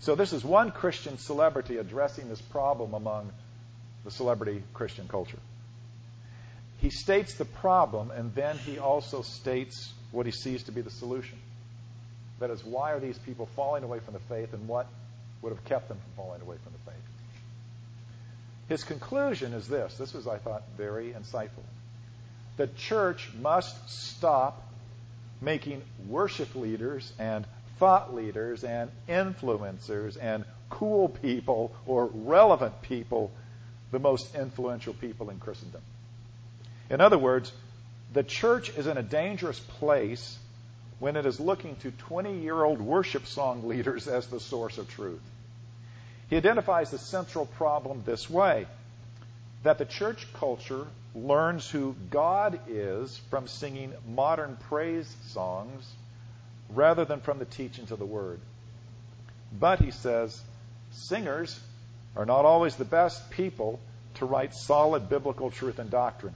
So 0.00 0.14
this 0.14 0.32
is 0.32 0.44
one 0.44 0.70
Christian 0.70 1.18
celebrity 1.18 1.78
addressing 1.78 2.28
this 2.28 2.40
problem 2.40 2.94
among 2.94 3.30
the 4.04 4.10
celebrity 4.10 4.62
Christian 4.74 5.08
culture. 5.08 5.38
He 6.78 6.90
states 6.90 7.34
the 7.34 7.46
problem, 7.46 8.10
and 8.10 8.34
then 8.34 8.58
he 8.58 8.78
also 8.78 9.22
states 9.22 9.92
what 10.12 10.26
he 10.26 10.32
sees 10.32 10.64
to 10.64 10.72
be 10.72 10.82
the 10.82 10.90
solution. 10.90 11.38
That 12.40 12.50
is, 12.50 12.64
why 12.64 12.92
are 12.92 13.00
these 13.00 13.18
people 13.18 13.46
falling 13.56 13.84
away 13.84 14.00
from 14.00 14.14
the 14.14 14.20
faith, 14.20 14.52
and 14.52 14.68
what 14.68 14.86
would 15.40 15.50
have 15.50 15.64
kept 15.64 15.88
them 15.88 15.98
from 15.98 16.24
falling 16.24 16.42
away 16.42 16.56
from 16.62 16.72
the 16.72 16.90
faith? 16.90 17.00
His 18.68 18.84
conclusion 18.84 19.52
is 19.52 19.68
this. 19.68 19.94
This 19.94 20.12
was, 20.12 20.26
I 20.26 20.38
thought, 20.38 20.64
very 20.76 21.12
insightful. 21.12 21.64
The 22.56 22.66
church 22.66 23.30
must 23.40 23.88
stop 23.88 24.62
making 25.40 25.82
worship 26.08 26.54
leaders 26.54 27.12
and 27.18 27.46
thought 27.84 28.14
leaders 28.14 28.64
and 28.64 28.90
influencers 29.10 30.16
and 30.18 30.42
cool 30.70 31.06
people 31.06 31.70
or 31.84 32.06
relevant 32.06 32.80
people 32.80 33.30
the 33.90 33.98
most 33.98 34.34
influential 34.34 34.94
people 34.94 35.28
in 35.28 35.38
Christendom. 35.38 35.82
In 36.88 37.02
other 37.02 37.18
words, 37.18 37.52
the 38.14 38.22
church 38.22 38.70
is 38.70 38.86
in 38.86 38.96
a 38.96 39.02
dangerous 39.02 39.60
place 39.60 40.38
when 40.98 41.14
it 41.14 41.26
is 41.26 41.38
looking 41.38 41.76
to 41.76 41.90
20 41.90 42.38
year 42.38 42.64
old 42.64 42.80
worship 42.80 43.26
song 43.26 43.68
leaders 43.68 44.08
as 44.08 44.28
the 44.28 44.40
source 44.40 44.78
of 44.78 44.88
truth. 44.88 45.20
He 46.30 46.38
identifies 46.38 46.90
the 46.90 46.96
central 46.96 47.44
problem 47.44 48.02
this 48.06 48.30
way 48.30 48.64
that 49.62 49.76
the 49.76 49.84
church 49.84 50.26
culture 50.32 50.86
learns 51.14 51.68
who 51.68 51.94
God 52.08 52.60
is 52.66 53.20
from 53.28 53.46
singing 53.46 53.92
modern 54.08 54.56
praise 54.70 55.14
songs 55.26 55.84
rather 56.70 57.04
than 57.04 57.20
from 57.20 57.38
the 57.38 57.44
teachings 57.44 57.90
of 57.90 57.98
the 57.98 58.06
Word. 58.06 58.40
But, 59.58 59.80
he 59.80 59.90
says, 59.90 60.40
singers 60.90 61.58
are 62.16 62.26
not 62.26 62.44
always 62.44 62.76
the 62.76 62.84
best 62.84 63.30
people 63.30 63.80
to 64.14 64.26
write 64.26 64.54
solid 64.54 65.08
biblical 65.08 65.50
truth 65.50 65.78
and 65.78 65.90
doctrine. 65.90 66.34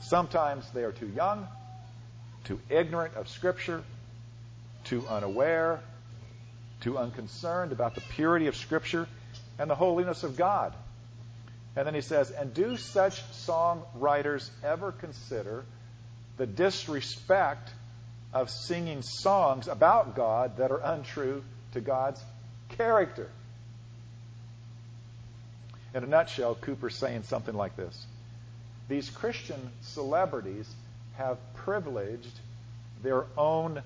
Sometimes 0.00 0.68
they 0.70 0.82
are 0.82 0.92
too 0.92 1.08
young, 1.08 1.46
too 2.44 2.60
ignorant 2.68 3.14
of 3.16 3.28
Scripture, 3.28 3.82
too 4.84 5.06
unaware, 5.08 5.80
too 6.80 6.98
unconcerned 6.98 7.72
about 7.72 7.94
the 7.94 8.00
purity 8.00 8.46
of 8.46 8.56
Scripture 8.56 9.06
and 9.58 9.70
the 9.70 9.74
holiness 9.74 10.22
of 10.22 10.36
God. 10.36 10.72
And 11.76 11.86
then 11.86 11.94
he 11.94 12.00
says, 12.00 12.30
And 12.30 12.52
do 12.52 12.76
such 12.76 13.22
songwriters 13.32 14.48
ever 14.64 14.92
consider 14.92 15.64
the 16.36 16.46
disrespect 16.46 17.70
of 18.32 18.50
singing 18.50 19.02
songs 19.02 19.68
about 19.68 20.14
God 20.14 20.58
that 20.58 20.70
are 20.70 20.80
untrue 20.80 21.42
to 21.72 21.80
God's 21.80 22.22
character? 22.70 23.30
In 25.94 26.04
a 26.04 26.06
nutshell, 26.06 26.54
Cooper's 26.54 26.96
saying 26.96 27.24
something 27.24 27.54
like 27.54 27.76
this 27.76 28.06
these 28.88 29.08
Christian 29.08 29.70
celebrities 29.82 30.68
have 31.16 31.38
privileged 31.54 32.40
their 33.02 33.24
own 33.36 33.82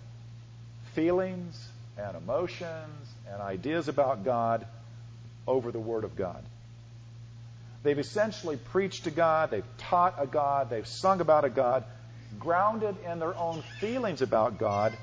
feelings 0.94 1.68
and 1.98 2.16
emotions 2.16 3.12
and 3.30 3.40
ideas 3.42 3.88
about 3.88 4.24
God 4.24 4.66
over 5.46 5.70
the 5.70 5.78
Word 5.78 6.04
of 6.04 6.16
God. 6.16 6.42
They've 7.82 7.98
essentially 7.98 8.56
preached 8.56 9.04
to 9.04 9.10
God, 9.10 9.50
they've 9.50 9.76
taught 9.76 10.14
a 10.18 10.26
God, 10.26 10.70
they've 10.70 10.86
sung 10.86 11.20
about 11.20 11.44
a 11.44 11.50
God, 11.50 11.84
grounded 12.38 12.96
in 13.10 13.18
their 13.18 13.36
own 13.36 13.62
feelings 13.80 14.22
about 14.22 14.58
God, 14.58 14.96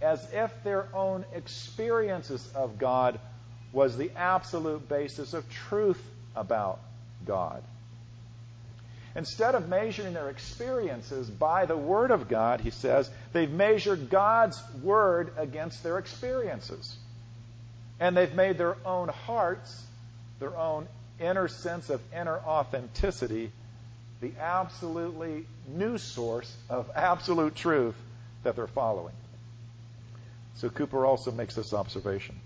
as 0.00 0.26
if 0.32 0.52
their 0.62 0.88
own 0.94 1.24
experiences 1.34 2.46
of 2.54 2.78
God 2.78 3.18
was 3.72 3.96
the 3.96 4.10
absolute 4.16 4.88
basis 4.88 5.34
of 5.34 5.48
truth 5.50 6.02
about 6.34 6.80
God. 7.24 7.62
Instead 9.14 9.54
of 9.54 9.68
measuring 9.68 10.12
their 10.12 10.28
experiences 10.28 11.28
by 11.28 11.64
the 11.64 11.76
Word 11.76 12.10
of 12.10 12.28
God, 12.28 12.60
he 12.60 12.70
says, 12.70 13.10
they've 13.32 13.50
measured 13.50 14.10
God's 14.10 14.62
Word 14.82 15.32
against 15.38 15.82
their 15.82 15.96
experiences. 15.98 16.94
And 17.98 18.14
they've 18.14 18.34
made 18.34 18.58
their 18.58 18.76
own 18.84 19.08
hearts, 19.08 19.82
their 20.38 20.54
own 20.54 20.86
inner 21.18 21.48
sense 21.48 21.88
of 21.88 22.02
inner 22.14 22.36
authenticity, 22.36 23.52
the 24.20 24.32
absolutely 24.40 25.46
new 25.68 25.98
source 25.98 26.54
of 26.70 26.90
absolute 26.94 27.54
truth 27.54 27.94
that 28.42 28.56
they're 28.56 28.66
following. 28.66 29.14
So 30.56 30.70
Cooper 30.70 31.04
also 31.04 31.30
makes 31.30 31.54
this 31.54 31.74
observation. 31.74 32.36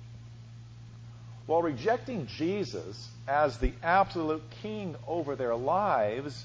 While 1.47 1.63
rejecting 1.63 2.27
Jesus 2.27 3.09
as 3.27 3.59
the 3.59 3.73
absolute 3.83 4.43
king 4.63 4.97
over 5.07 5.37
their 5.37 5.55
lives, 5.55 6.45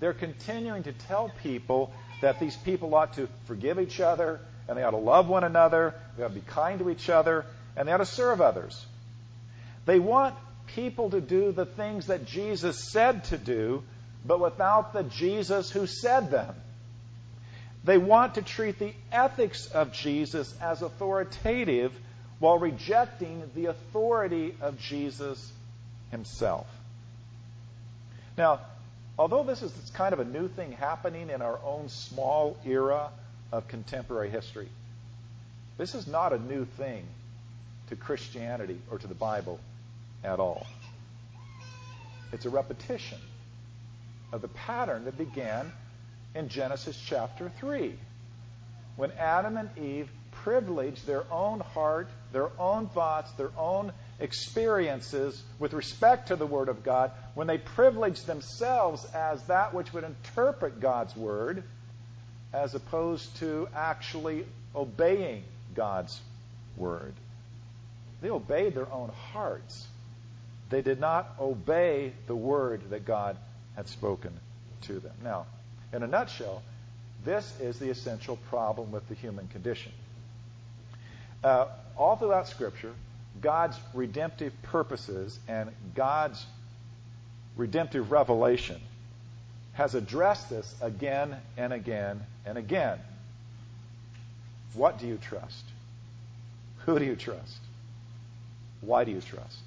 they're 0.00 0.12
continuing 0.12 0.84
to 0.84 0.92
tell 0.92 1.30
people 1.42 1.92
that 2.20 2.40
these 2.40 2.56
people 2.56 2.94
ought 2.94 3.14
to 3.14 3.28
forgive 3.46 3.78
each 3.78 4.00
other 4.00 4.40
and 4.68 4.78
they 4.78 4.82
ought 4.82 4.92
to 4.92 4.96
love 4.96 5.28
one 5.28 5.44
another, 5.44 5.94
they 6.16 6.24
ought 6.24 6.28
to 6.28 6.34
be 6.34 6.40
kind 6.40 6.78
to 6.78 6.90
each 6.90 7.10
other, 7.10 7.44
and 7.76 7.86
they 7.86 7.92
ought 7.92 7.98
to 7.98 8.06
serve 8.06 8.40
others. 8.40 8.84
They 9.84 9.98
want 9.98 10.34
people 10.68 11.10
to 11.10 11.20
do 11.20 11.52
the 11.52 11.66
things 11.66 12.06
that 12.06 12.24
Jesus 12.24 12.90
said 12.90 13.24
to 13.24 13.38
do, 13.38 13.82
but 14.24 14.40
without 14.40 14.92
the 14.92 15.02
Jesus 15.02 15.70
who 15.70 15.86
said 15.86 16.30
them. 16.30 16.54
They 17.84 17.98
want 17.98 18.36
to 18.36 18.42
treat 18.42 18.78
the 18.78 18.94
ethics 19.12 19.66
of 19.66 19.92
Jesus 19.92 20.54
as 20.60 20.80
authoritative 20.80 21.92
while 22.38 22.58
rejecting 22.58 23.42
the 23.54 23.66
authority 23.66 24.54
of 24.60 24.78
Jesus 24.78 25.52
himself. 26.10 26.66
Now, 28.38 28.60
although 29.18 29.44
this 29.44 29.62
is 29.62 29.72
kind 29.94 30.14
of 30.14 30.20
a 30.20 30.24
new 30.24 30.48
thing 30.48 30.72
happening 30.72 31.28
in 31.28 31.42
our 31.42 31.58
own 31.62 31.88
small 31.90 32.56
era 32.64 33.10
of 33.52 33.68
contemporary 33.68 34.30
history, 34.30 34.68
this 35.76 35.94
is 35.94 36.06
not 36.06 36.32
a 36.32 36.38
new 36.38 36.64
thing 36.64 37.04
to 37.88 37.96
Christianity 37.96 38.80
or 38.90 38.98
to 38.98 39.06
the 39.06 39.14
Bible 39.14 39.60
at 40.22 40.40
all. 40.40 40.66
It's 42.32 42.46
a 42.46 42.50
repetition 42.50 43.18
of 44.34 44.42
the 44.42 44.48
pattern 44.48 45.04
that 45.04 45.16
began 45.16 45.70
in 46.34 46.48
Genesis 46.48 47.00
chapter 47.06 47.52
3 47.60 47.94
when 48.96 49.12
Adam 49.12 49.56
and 49.56 49.70
Eve 49.78 50.10
privileged 50.42 51.06
their 51.06 51.24
own 51.32 51.60
heart, 51.60 52.08
their 52.32 52.50
own 52.58 52.88
thoughts, 52.88 53.30
their 53.32 53.52
own 53.56 53.92
experiences 54.18 55.40
with 55.60 55.72
respect 55.72 56.28
to 56.28 56.36
the 56.36 56.46
Word 56.46 56.68
of 56.68 56.82
God, 56.82 57.12
when 57.34 57.46
they 57.46 57.58
privileged 57.58 58.26
themselves 58.26 59.04
as 59.14 59.40
that 59.44 59.72
which 59.72 59.92
would 59.92 60.04
interpret 60.04 60.80
God's 60.80 61.14
Word, 61.16 61.62
as 62.52 62.74
opposed 62.74 63.36
to 63.36 63.68
actually 63.74 64.46
obeying 64.74 65.44
God's 65.76 66.20
Word. 66.76 67.14
They 68.20 68.30
obeyed 68.30 68.74
their 68.74 68.90
own 68.92 69.10
hearts. 69.32 69.86
They 70.70 70.82
did 70.82 70.98
not 70.98 71.36
obey 71.40 72.12
the 72.26 72.36
Word 72.36 72.90
that 72.90 73.04
God 73.04 73.36
had 73.76 73.88
spoken 73.88 74.32
to 74.82 75.00
them. 75.00 75.14
Now, 75.22 75.46
in 75.92 76.02
a 76.02 76.06
nutshell, 76.06 76.62
this 77.24 77.52
is 77.60 77.78
the 77.78 77.90
essential 77.90 78.36
problem 78.48 78.92
with 78.92 79.08
the 79.08 79.14
human 79.14 79.48
condition. 79.48 79.92
Uh, 81.42 81.66
all 81.96 82.16
throughout 82.16 82.48
Scripture, 82.48 82.92
God's 83.40 83.78
redemptive 83.92 84.52
purposes 84.62 85.38
and 85.48 85.70
God's 85.94 86.44
redemptive 87.56 88.10
revelation 88.10 88.80
has 89.74 89.94
addressed 89.94 90.50
this 90.50 90.74
again 90.80 91.36
and 91.56 91.72
again 91.72 92.22
and 92.46 92.56
again. 92.56 92.98
What 94.74 94.98
do 94.98 95.06
you 95.06 95.18
trust? 95.18 95.64
Who 96.86 96.98
do 96.98 97.04
you 97.04 97.16
trust? 97.16 97.58
Why 98.80 99.04
do 99.04 99.10
you 99.10 99.20
trust? 99.20 99.60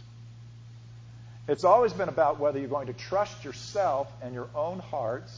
It's 1.47 1.63
always 1.63 1.93
been 1.93 2.09
about 2.09 2.39
whether 2.39 2.59
you're 2.59 2.67
going 2.67 2.87
to 2.87 2.93
trust 2.93 3.45
yourself 3.45 4.11
and 4.21 4.33
your 4.33 4.49
own 4.53 4.79
hearts 4.79 5.37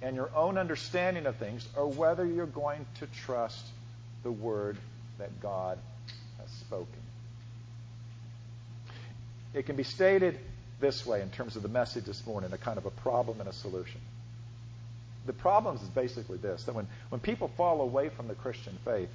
and 0.00 0.16
your 0.16 0.30
own 0.34 0.58
understanding 0.58 1.26
of 1.26 1.36
things, 1.36 1.66
or 1.76 1.86
whether 1.86 2.26
you're 2.26 2.46
going 2.46 2.84
to 2.98 3.06
trust 3.06 3.64
the 4.24 4.32
word 4.32 4.76
that 5.18 5.40
God 5.40 5.78
has 6.40 6.50
spoken. 6.50 6.88
It 9.54 9.66
can 9.66 9.76
be 9.76 9.84
stated 9.84 10.40
this 10.80 11.06
way 11.06 11.20
in 11.20 11.30
terms 11.30 11.54
of 11.54 11.62
the 11.62 11.68
message 11.68 12.04
this 12.04 12.26
morning 12.26 12.52
a 12.52 12.58
kind 12.58 12.78
of 12.78 12.86
a 12.86 12.90
problem 12.90 13.38
and 13.38 13.48
a 13.48 13.52
solution. 13.52 14.00
The 15.26 15.32
problem 15.32 15.76
is 15.76 15.82
basically 15.82 16.38
this 16.38 16.64
that 16.64 16.74
when, 16.74 16.88
when 17.10 17.20
people 17.20 17.48
fall 17.56 17.80
away 17.80 18.08
from 18.08 18.26
the 18.26 18.34
Christian 18.34 18.76
faith, 18.84 19.10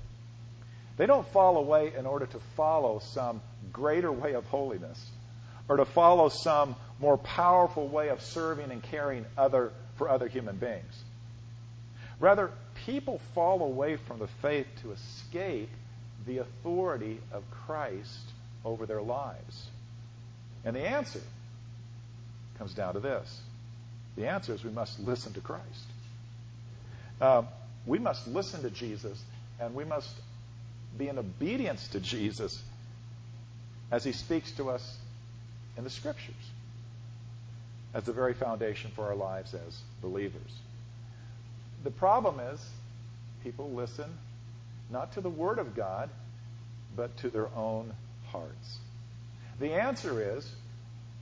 they 0.96 1.06
don't 1.06 1.28
fall 1.34 1.58
away 1.58 1.92
in 1.98 2.06
order 2.06 2.28
to 2.28 2.40
follow 2.56 3.00
some 3.00 3.42
greater 3.74 4.12
way 4.12 4.34
of 4.34 4.46
holiness 4.46 5.04
or 5.70 5.78
to 5.78 5.86
follow 5.86 6.30
some 6.30 6.76
more 7.00 7.18
powerful 7.18 7.88
way 7.88 8.10
of 8.10 8.22
serving 8.22 8.72
and 8.72 8.82
caring 8.84 9.26
other 9.38 9.72
for 9.98 10.10
other 10.10 10.28
human 10.28 10.58
beings. 10.58 11.04
Rather, 12.20 12.52
people 12.86 13.20
fall 13.36 13.62
away 13.62 13.98
from 13.98 14.20
the 14.20 14.28
faith 14.42 14.68
to 14.82 14.92
escape 14.92 15.70
the 16.26 16.40
authority 16.40 17.20
of 17.32 17.44
Christ 17.52 18.32
over 18.66 18.86
their 18.86 19.02
lives. 19.02 19.68
And 20.66 20.76
the 20.76 20.88
answer 20.88 21.22
comes 22.58 22.74
down 22.74 22.96
to 22.96 23.00
this 23.00 23.42
the 24.18 24.28
answer 24.28 24.54
is 24.54 24.64
we 24.64 24.72
must 24.72 25.00
listen 25.00 25.32
to 25.34 25.42
Christ. 25.42 25.86
Uh, 27.22 27.44
we 27.86 28.00
must 28.00 28.28
listen 28.28 28.64
to 28.64 28.72
Jesus, 28.72 29.22
and 29.60 29.76
we 29.76 29.86
must 29.86 30.10
be 30.98 31.08
in 31.08 31.20
obedience 31.20 31.88
to 31.90 32.00
Jesus 32.00 32.62
as 33.92 34.04
he 34.04 34.12
speaks 34.12 34.52
to 34.54 34.72
us 34.72 34.98
in 35.78 35.84
the 35.84 35.90
Scriptures 35.90 36.36
as 37.94 38.04
the 38.04 38.14
very 38.14 38.34
foundation 38.34 38.92
for 38.96 39.06
our 39.06 39.16
lives 39.16 39.54
as 39.54 39.80
believers. 40.02 40.52
The 41.84 41.92
problem 41.92 42.40
is 42.40 42.60
people 43.44 43.70
listen 43.72 44.10
not 44.90 45.14
to 45.14 45.22
the 45.22 45.30
Word 45.30 45.60
of 45.60 45.76
God, 45.76 46.10
but 46.96 47.16
to 47.18 47.30
their 47.30 47.50
own 47.56 47.94
hearts. 48.32 48.78
The 49.60 49.74
answer 49.74 50.38
is 50.38 50.50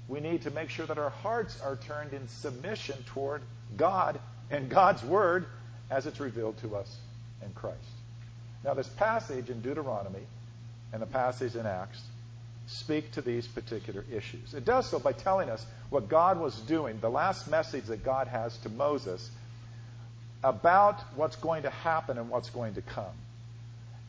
we 0.07 0.19
need 0.19 0.43
to 0.43 0.51
make 0.51 0.69
sure 0.69 0.85
that 0.85 0.97
our 0.97 1.09
hearts 1.09 1.59
are 1.61 1.75
turned 1.75 2.13
in 2.13 2.27
submission 2.27 2.97
toward 3.07 3.41
God 3.75 4.19
and 4.51 4.69
God's 4.69 5.03
Word 5.03 5.45
as 5.89 6.05
it's 6.05 6.19
revealed 6.19 6.57
to 6.59 6.75
us 6.75 6.95
in 7.43 7.51
Christ. 7.53 7.77
Now, 8.63 8.73
this 8.73 8.87
passage 8.87 9.49
in 9.49 9.61
Deuteronomy 9.61 10.25
and 10.93 11.01
the 11.01 11.07
passage 11.07 11.55
in 11.55 11.65
Acts 11.65 12.01
speak 12.67 13.11
to 13.13 13.21
these 13.21 13.47
particular 13.47 14.03
issues. 14.11 14.53
It 14.53 14.65
does 14.65 14.89
so 14.89 14.99
by 14.99 15.11
telling 15.11 15.49
us 15.49 15.65
what 15.89 16.09
God 16.09 16.39
was 16.39 16.59
doing, 16.61 16.99
the 16.99 17.09
last 17.09 17.49
message 17.49 17.85
that 17.85 18.03
God 18.03 18.27
has 18.27 18.57
to 18.59 18.69
Moses 18.69 19.29
about 20.43 20.99
what's 21.15 21.35
going 21.35 21.63
to 21.63 21.69
happen 21.69 22.17
and 22.17 22.29
what's 22.29 22.49
going 22.49 22.75
to 22.75 22.81
come. 22.81 23.13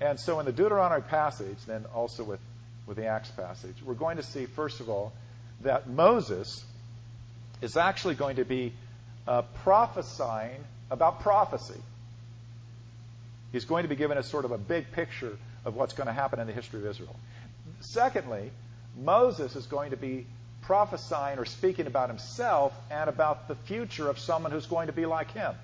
And 0.00 0.20
so 0.20 0.40
in 0.40 0.46
the 0.46 0.52
Deuteronomy 0.52 1.02
passage, 1.02 1.58
then 1.66 1.86
also 1.94 2.24
with, 2.24 2.40
with 2.86 2.96
the 2.96 3.06
Acts 3.06 3.30
passage, 3.30 3.76
we're 3.84 3.94
going 3.94 4.18
to 4.18 4.22
see, 4.22 4.46
first 4.46 4.80
of 4.80 4.90
all, 4.90 5.12
that 5.62 5.88
Moses 5.88 6.62
is 7.62 7.76
actually 7.76 8.14
going 8.14 8.36
to 8.36 8.44
be 8.44 8.72
uh, 9.26 9.42
prophesying 9.64 10.62
about 10.90 11.20
prophecy. 11.20 11.80
He's 13.52 13.64
going 13.64 13.84
to 13.84 13.88
be 13.88 13.96
given 13.96 14.18
us 14.18 14.28
sort 14.28 14.44
of 14.44 14.52
a 14.52 14.58
big 14.58 14.92
picture 14.92 15.38
of 15.64 15.74
what's 15.74 15.94
going 15.94 16.06
to 16.06 16.12
happen 16.12 16.38
in 16.38 16.46
the 16.46 16.52
history 16.52 16.80
of 16.80 16.86
Israel. 16.86 17.16
Secondly, 17.80 18.50
Moses 18.96 19.56
is 19.56 19.66
going 19.66 19.90
to 19.90 19.96
be 19.96 20.26
prophesying 20.62 21.38
or 21.38 21.44
speaking 21.44 21.86
about 21.86 22.08
himself 22.08 22.72
and 22.90 23.08
about 23.08 23.48
the 23.48 23.54
future 23.54 24.08
of 24.08 24.18
someone 24.18 24.50
who's 24.50 24.66
going 24.66 24.88
to 24.88 24.92
be 24.92 25.06
like 25.06 25.30
him. 25.32 25.54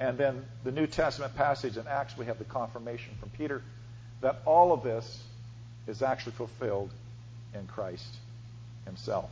And 0.00 0.18
then 0.18 0.44
the 0.64 0.70
New 0.70 0.86
Testament 0.86 1.34
passage 1.34 1.76
in 1.76 1.86
Acts, 1.86 2.16
we 2.16 2.26
have 2.26 2.38
the 2.38 2.44
confirmation 2.44 3.14
from 3.18 3.30
Peter 3.30 3.62
that 4.20 4.42
all 4.44 4.72
of 4.72 4.82
this 4.82 5.22
is 5.86 6.02
actually 6.02 6.32
fulfilled 6.32 6.90
in 7.54 7.66
Christ 7.66 8.14
himself. 8.84 9.30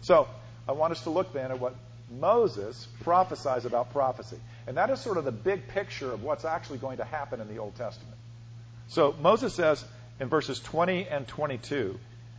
So, 0.00 0.28
I 0.68 0.72
want 0.72 0.92
us 0.92 1.02
to 1.04 1.10
look 1.10 1.32
then 1.32 1.50
at 1.50 1.60
what 1.60 1.74
Moses 2.10 2.86
prophesies 3.02 3.64
about 3.64 3.92
prophecy. 3.92 4.36
And 4.66 4.76
that 4.76 4.90
is 4.90 5.00
sort 5.00 5.16
of 5.16 5.24
the 5.24 5.32
big 5.32 5.68
picture 5.68 6.12
of 6.12 6.22
what's 6.22 6.44
actually 6.44 6.78
going 6.78 6.98
to 6.98 7.04
happen 7.04 7.40
in 7.40 7.48
the 7.48 7.58
Old 7.58 7.74
Testament. 7.76 8.16
So, 8.88 9.14
Moses 9.20 9.54
says 9.54 9.84
in 10.22 10.28
verses 10.28 10.60
20 10.60 11.08
and 11.08 11.26
22 11.26 11.98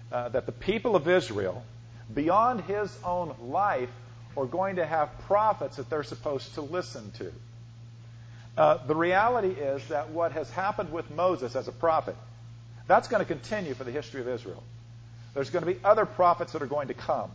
uh, 0.09 0.29
that 0.29 0.45
the 0.45 0.53
people 0.53 0.95
of 0.95 1.09
Israel, 1.09 1.65
beyond 2.13 2.61
his 2.61 2.97
own 3.03 3.35
life, 3.41 3.89
are 4.37 4.45
going 4.45 4.77
to 4.77 4.85
have 4.85 5.09
prophets 5.27 5.75
that 5.75 5.89
they're 5.89 6.03
supposed 6.03 6.53
to 6.53 6.61
listen 6.61 7.11
to. 7.11 7.31
Uh, 8.57 8.77
the 8.87 8.95
reality 8.95 9.49
is 9.49 9.85
that 9.89 10.11
what 10.11 10.31
has 10.31 10.49
happened 10.49 10.93
with 10.93 11.11
Moses 11.11 11.57
as 11.57 11.67
a 11.67 11.73
prophet, 11.73 12.15
that's 12.87 13.09
going 13.09 13.19
to 13.19 13.25
continue 13.25 13.73
for 13.73 13.83
the 13.83 13.91
history 13.91 14.21
of 14.21 14.29
Israel. 14.29 14.63
There's 15.33 15.49
going 15.49 15.65
to 15.65 15.71
be 15.73 15.79
other 15.83 16.05
prophets 16.05 16.53
that 16.53 16.61
are 16.61 16.67
going 16.67 16.87
to 16.87 16.93
come. 16.93 17.31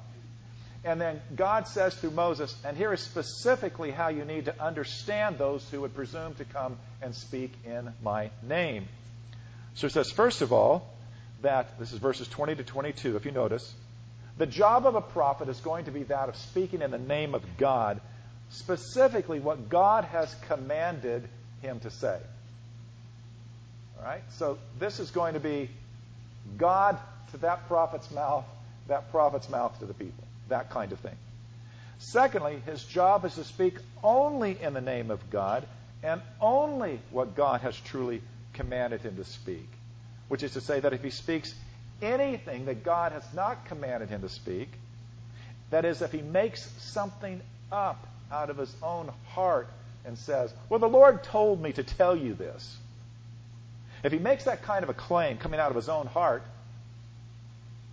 And 0.82 0.98
then 0.98 1.20
God 1.36 1.68
says 1.68 1.94
through 1.94 2.12
Moses, 2.12 2.56
and 2.64 2.74
here 2.74 2.94
is 2.94 3.02
specifically 3.02 3.90
how 3.90 4.08
you 4.08 4.24
need 4.24 4.46
to 4.46 4.62
understand 4.62 5.36
those 5.36 5.68
who 5.68 5.82
would 5.82 5.94
presume 5.94 6.36
to 6.36 6.46
come 6.46 6.78
and 7.02 7.14
speak 7.14 7.52
in 7.66 7.92
my 8.02 8.30
name. 8.42 8.88
So 9.74 9.86
it 9.86 9.92
says, 9.92 10.10
first 10.10 10.42
of 10.42 10.52
all, 10.52 10.88
that 11.42 11.78
this 11.78 11.92
is 11.92 11.98
verses 11.98 12.28
20 12.28 12.56
to 12.56 12.64
22, 12.64 13.16
if 13.16 13.24
you 13.24 13.30
notice, 13.30 13.72
the 14.36 14.46
job 14.46 14.86
of 14.86 14.94
a 14.94 15.00
prophet 15.00 15.48
is 15.48 15.58
going 15.60 15.84
to 15.86 15.90
be 15.90 16.04
that 16.04 16.28
of 16.28 16.36
speaking 16.36 16.82
in 16.82 16.90
the 16.90 16.98
name 16.98 17.34
of 17.34 17.42
God, 17.58 18.00
specifically 18.50 19.40
what 19.40 19.68
God 19.68 20.04
has 20.04 20.34
commanded 20.48 21.28
him 21.62 21.80
to 21.80 21.90
say. 21.90 22.18
All 23.98 24.04
right? 24.04 24.22
So 24.30 24.58
this 24.78 25.00
is 25.00 25.10
going 25.10 25.34
to 25.34 25.40
be 25.40 25.70
God 26.56 26.98
to 27.32 27.38
that 27.38 27.66
prophet's 27.66 28.10
mouth, 28.10 28.44
that 28.86 29.10
prophet's 29.10 29.48
mouth 29.48 29.78
to 29.80 29.86
the 29.86 29.94
people, 29.94 30.24
that 30.48 30.70
kind 30.70 30.92
of 30.92 31.00
thing. 31.00 31.16
Secondly, 31.98 32.62
his 32.64 32.84
job 32.84 33.24
is 33.24 33.34
to 33.34 33.44
speak 33.44 33.74
only 34.04 34.56
in 34.60 34.72
the 34.72 34.80
name 34.80 35.10
of 35.10 35.30
God 35.30 35.66
and 36.02 36.22
only 36.40 37.00
what 37.10 37.34
God 37.34 37.60
has 37.62 37.76
truly 37.76 38.22
commanded 38.58 39.00
him 39.00 39.16
to 39.16 39.24
speak, 39.24 39.68
which 40.28 40.42
is 40.42 40.52
to 40.52 40.60
say 40.60 40.80
that 40.80 40.92
if 40.92 41.02
he 41.02 41.10
speaks 41.10 41.54
anything 42.02 42.66
that 42.66 42.84
God 42.84 43.12
has 43.12 43.24
not 43.32 43.64
commanded 43.66 44.08
him 44.08 44.20
to 44.22 44.28
speak, 44.28 44.68
that 45.70 45.84
is, 45.84 46.02
if 46.02 46.12
he 46.12 46.22
makes 46.22 46.68
something 46.78 47.40
up 47.70 48.06
out 48.32 48.50
of 48.50 48.58
his 48.58 48.74
own 48.82 49.10
heart 49.28 49.68
and 50.04 50.18
says, 50.18 50.52
Well, 50.68 50.80
the 50.80 50.88
Lord 50.88 51.22
told 51.22 51.62
me 51.62 51.72
to 51.72 51.84
tell 51.84 52.16
you 52.16 52.34
this. 52.34 52.76
If 54.02 54.12
he 54.12 54.18
makes 54.18 54.44
that 54.44 54.62
kind 54.62 54.82
of 54.82 54.90
a 54.90 54.94
claim 54.94 55.38
coming 55.38 55.60
out 55.60 55.70
of 55.70 55.76
his 55.76 55.88
own 55.88 56.06
heart, 56.06 56.42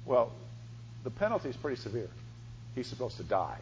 well, 0.06 0.32
the 1.04 1.10
penalty 1.10 1.50
is 1.50 1.58
pretty 1.58 1.82
severe. 1.82 2.10
He's 2.74 2.88
supposed 2.88 3.18
to 3.18 3.24
die. 3.24 3.58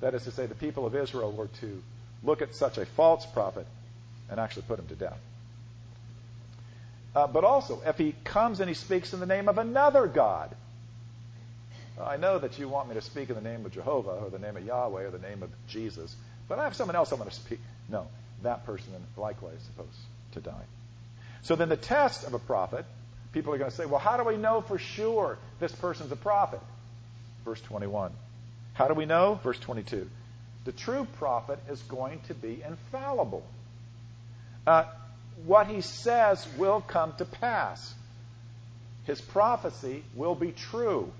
That 0.00 0.14
is 0.14 0.24
to 0.24 0.30
say, 0.30 0.46
the 0.46 0.54
people 0.54 0.86
of 0.86 0.94
Israel 0.94 1.32
were 1.32 1.48
to 1.60 1.82
look 2.22 2.42
at 2.42 2.54
such 2.54 2.78
a 2.78 2.86
false 2.86 3.24
prophet 3.26 3.66
and 4.30 4.38
actually 4.40 4.62
put 4.62 4.78
him 4.78 4.86
to 4.88 4.94
death. 4.94 5.18
Uh, 7.14 7.26
but 7.26 7.44
also, 7.44 7.80
if 7.84 7.98
he 7.98 8.14
comes 8.24 8.60
and 8.60 8.68
he 8.68 8.74
speaks 8.74 9.12
in 9.12 9.20
the 9.20 9.26
name 9.26 9.48
of 9.48 9.58
another 9.58 10.06
God, 10.06 10.54
I 12.00 12.16
know 12.16 12.38
that 12.38 12.58
you 12.58 12.68
want 12.68 12.88
me 12.88 12.94
to 12.94 13.02
speak 13.02 13.28
in 13.28 13.34
the 13.34 13.42
name 13.42 13.66
of 13.66 13.72
Jehovah 13.72 14.12
or 14.12 14.30
the 14.30 14.38
name 14.38 14.56
of 14.56 14.64
Yahweh 14.64 15.02
or 15.02 15.10
the 15.10 15.18
name 15.18 15.42
of 15.42 15.50
Jesus, 15.68 16.14
but 16.48 16.58
I 16.58 16.64
have 16.64 16.74
someone 16.74 16.96
else 16.96 17.12
I'm 17.12 17.18
going 17.18 17.28
to 17.28 17.36
speak. 17.36 17.60
No, 17.88 18.06
that 18.42 18.64
person 18.64 18.92
likewise 19.16 19.56
is 19.56 19.62
supposed 19.64 19.98
to 20.32 20.40
die. 20.40 20.64
So 21.42 21.54
then 21.54 21.68
the 21.68 21.76
test 21.76 22.24
of 22.24 22.34
a 22.34 22.38
prophet, 22.38 22.86
people 23.32 23.52
are 23.52 23.58
going 23.58 23.70
to 23.70 23.76
say, 23.76 23.84
well, 23.84 24.00
how 24.00 24.16
do 24.16 24.24
we 24.24 24.36
know 24.36 24.62
for 24.62 24.78
sure 24.78 25.38
this 25.60 25.72
person's 25.72 26.12
a 26.12 26.16
prophet? 26.16 26.60
Verse 27.44 27.60
21. 27.62 28.12
How 28.74 28.88
do 28.88 28.94
we 28.94 29.04
know? 29.04 29.38
Verse 29.42 29.58
22. 29.58 30.08
The 30.64 30.72
true 30.72 31.06
prophet 31.18 31.58
is 31.68 31.82
going 31.82 32.20
to 32.28 32.34
be 32.34 32.62
infallible. 32.66 33.44
Uh, 34.66 34.84
what 35.44 35.66
he 35.66 35.80
says 35.80 36.46
will 36.56 36.80
come 36.80 37.12
to 37.18 37.24
pass. 37.24 37.94
His 39.04 39.20
prophecy 39.20 40.04
will 40.14 40.34
be 40.34 40.52
true. 40.52 41.12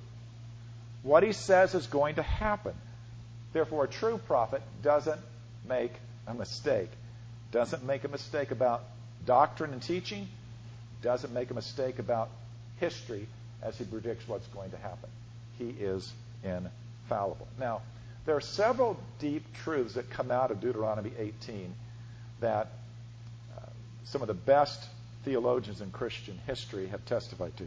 What 1.02 1.22
he 1.22 1.32
says 1.32 1.74
is 1.74 1.86
going 1.86 2.16
to 2.16 2.22
happen. 2.22 2.74
Therefore, 3.52 3.84
a 3.84 3.88
true 3.88 4.18
prophet 4.18 4.62
doesn't 4.82 5.20
make 5.68 5.92
a 6.26 6.34
mistake. 6.34 6.90
Doesn't 7.50 7.84
make 7.84 8.04
a 8.04 8.08
mistake 8.08 8.50
about 8.50 8.84
doctrine 9.26 9.72
and 9.72 9.82
teaching. 9.82 10.28
Doesn't 11.02 11.32
make 11.32 11.50
a 11.50 11.54
mistake 11.54 11.98
about 11.98 12.30
history 12.78 13.26
as 13.62 13.76
he 13.76 13.84
predicts 13.84 14.26
what's 14.28 14.46
going 14.48 14.70
to 14.70 14.76
happen. 14.76 15.10
He 15.58 15.70
is 15.70 16.12
infallible. 16.44 17.48
Now, 17.58 17.82
there 18.24 18.36
are 18.36 18.40
several 18.40 18.96
deep 19.18 19.44
truths 19.64 19.94
that 19.94 20.10
come 20.10 20.30
out 20.30 20.50
of 20.50 20.60
Deuteronomy 20.60 21.10
18 21.18 21.74
that 22.40 22.68
some 24.04 24.22
of 24.22 24.28
the 24.28 24.34
best 24.34 24.82
theologians 25.24 25.80
in 25.80 25.90
Christian 25.90 26.38
history 26.46 26.88
have 26.88 27.04
testified 27.04 27.56
to. 27.56 27.66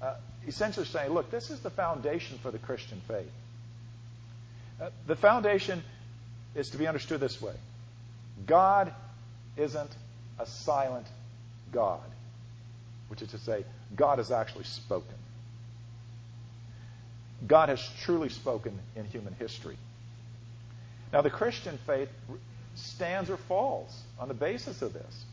Uh, 0.00 0.14
essentially 0.46 0.86
saying, 0.86 1.10
look, 1.10 1.30
this 1.30 1.50
is 1.50 1.60
the 1.60 1.70
foundation 1.70 2.38
for 2.38 2.50
the 2.50 2.58
Christian 2.58 3.00
faith. 3.08 3.30
Uh, 4.80 4.90
the 5.06 5.16
foundation 5.16 5.82
is 6.54 6.70
to 6.70 6.78
be 6.78 6.86
understood 6.86 7.20
this 7.20 7.40
way 7.40 7.54
God 8.46 8.92
isn't 9.56 9.90
a 10.38 10.46
silent 10.46 11.06
God, 11.72 12.04
which 13.08 13.22
is 13.22 13.30
to 13.30 13.38
say, 13.38 13.64
God 13.94 14.18
has 14.18 14.30
actually 14.30 14.64
spoken. 14.64 15.14
God 17.46 17.68
has 17.68 17.86
truly 18.02 18.28
spoken 18.28 18.78
in 18.94 19.04
human 19.04 19.34
history. 19.34 19.76
Now, 21.12 21.22
the 21.22 21.30
Christian 21.30 21.78
faith 21.86 22.08
stands 22.76 23.30
or 23.30 23.36
falls 23.36 23.96
on 24.18 24.28
the 24.28 24.34
basis 24.34 24.82
of 24.82 24.92
this. 24.92 25.24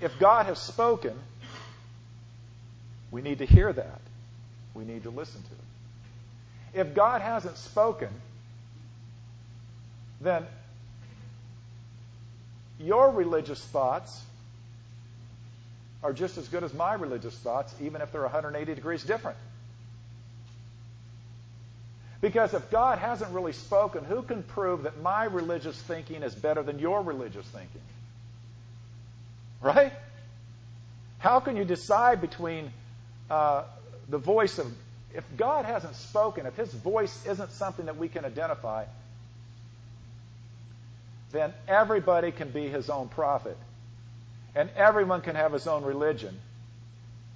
If 0.00 0.18
God 0.18 0.46
has 0.46 0.58
spoken, 0.58 1.14
we 3.10 3.22
need 3.22 3.38
to 3.38 3.46
hear 3.46 3.72
that. 3.72 4.00
We 4.74 4.84
need 4.84 5.04
to 5.04 5.10
listen 5.10 5.40
to 5.40 6.78
it. 6.78 6.80
If 6.80 6.94
God 6.94 7.20
hasn't 7.20 7.56
spoken, 7.56 8.08
then 10.20 10.44
your 12.80 13.10
religious 13.10 13.62
thoughts 13.64 14.20
are 16.02 16.12
just 16.12 16.36
as 16.36 16.48
good 16.48 16.64
as 16.64 16.74
my 16.74 16.94
religious 16.94 17.34
thoughts, 17.38 17.74
even 17.80 18.02
if 18.02 18.12
they're 18.12 18.22
180 18.22 18.74
degrees 18.74 19.04
different. 19.04 19.38
Because 22.24 22.54
if 22.54 22.70
God 22.70 22.98
hasn't 22.98 23.32
really 23.32 23.52
spoken, 23.52 24.02
who 24.02 24.22
can 24.22 24.42
prove 24.42 24.84
that 24.84 25.02
my 25.02 25.24
religious 25.24 25.76
thinking 25.76 26.22
is 26.22 26.34
better 26.34 26.62
than 26.62 26.78
your 26.78 27.02
religious 27.02 27.44
thinking? 27.48 27.82
Right? 29.60 29.92
How 31.18 31.40
can 31.40 31.54
you 31.54 31.66
decide 31.66 32.22
between 32.22 32.70
uh, 33.28 33.64
the 34.08 34.16
voice 34.16 34.58
of. 34.58 34.72
If 35.14 35.24
God 35.36 35.66
hasn't 35.66 35.96
spoken, 35.96 36.46
if 36.46 36.56
His 36.56 36.72
voice 36.72 37.26
isn't 37.26 37.52
something 37.52 37.84
that 37.84 37.98
we 37.98 38.08
can 38.08 38.24
identify, 38.24 38.86
then 41.30 41.52
everybody 41.68 42.32
can 42.32 42.48
be 42.48 42.68
his 42.68 42.88
own 42.88 43.08
prophet. 43.08 43.58
And 44.54 44.70
everyone 44.76 45.20
can 45.20 45.36
have 45.36 45.52
his 45.52 45.66
own 45.66 45.84
religion. 45.84 46.40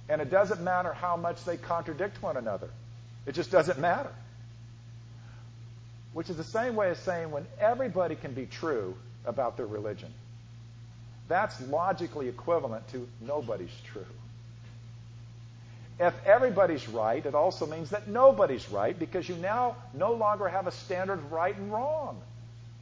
And 0.09 0.19
it 0.19 0.31
doesn't 0.31 0.61
matter 0.61 0.93
how 0.93 1.15
much 1.15 1.45
they 1.45 1.57
contradict 1.57 2.23
one 2.23 2.37
another. 2.37 2.69
It 3.27 3.35
just 3.35 3.51
doesn't 3.51 3.77
matter. 3.77 4.11
Which 6.13 6.29
is 6.29 6.37
the 6.37 6.43
same 6.43 6.75
way 6.75 6.89
as 6.89 6.99
saying 6.99 7.31
when 7.31 7.45
everybody 7.59 8.15
can 8.15 8.33
be 8.33 8.45
true 8.45 8.95
about 9.25 9.57
their 9.57 9.67
religion. 9.67 10.11
That's 11.27 11.59
logically 11.61 12.27
equivalent 12.27 12.87
to 12.89 13.07
nobody's 13.21 13.75
true. 13.91 14.05
If 15.99 16.13
everybody's 16.25 16.87
right, 16.87 17.23
it 17.23 17.35
also 17.35 17.65
means 17.65 17.89
that 17.89 18.07
nobody's 18.07 18.69
right 18.69 18.97
because 18.97 19.27
you 19.27 19.35
now 19.35 19.75
no 19.93 20.13
longer 20.13 20.47
have 20.47 20.65
a 20.65 20.71
standard 20.71 21.19
of 21.19 21.31
right 21.31 21.55
and 21.55 21.71
wrong. 21.71 22.19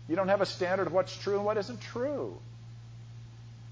You 0.07 0.15
don't 0.15 0.27
have 0.29 0.41
a 0.41 0.45
standard 0.45 0.87
of 0.87 0.93
what's 0.93 1.15
true 1.17 1.35
and 1.35 1.45
what 1.45 1.57
isn't 1.57 1.81
true. 1.81 2.37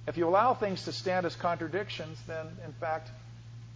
If 0.07 0.17
you 0.17 0.27
allow 0.27 0.53
things 0.55 0.83
to 0.85 0.91
stand 0.91 1.25
as 1.25 1.35
contradictions, 1.35 2.17
then 2.27 2.45
in 2.65 2.73
fact, 2.73 3.09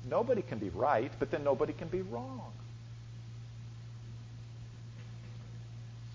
nobody 0.10 0.42
can 0.42 0.58
be 0.58 0.70
right, 0.70 1.12
but 1.20 1.32
then 1.32 1.44
nobody 1.44 1.74
can 1.74 1.88
be 1.88 2.02
wrong. 2.02 2.52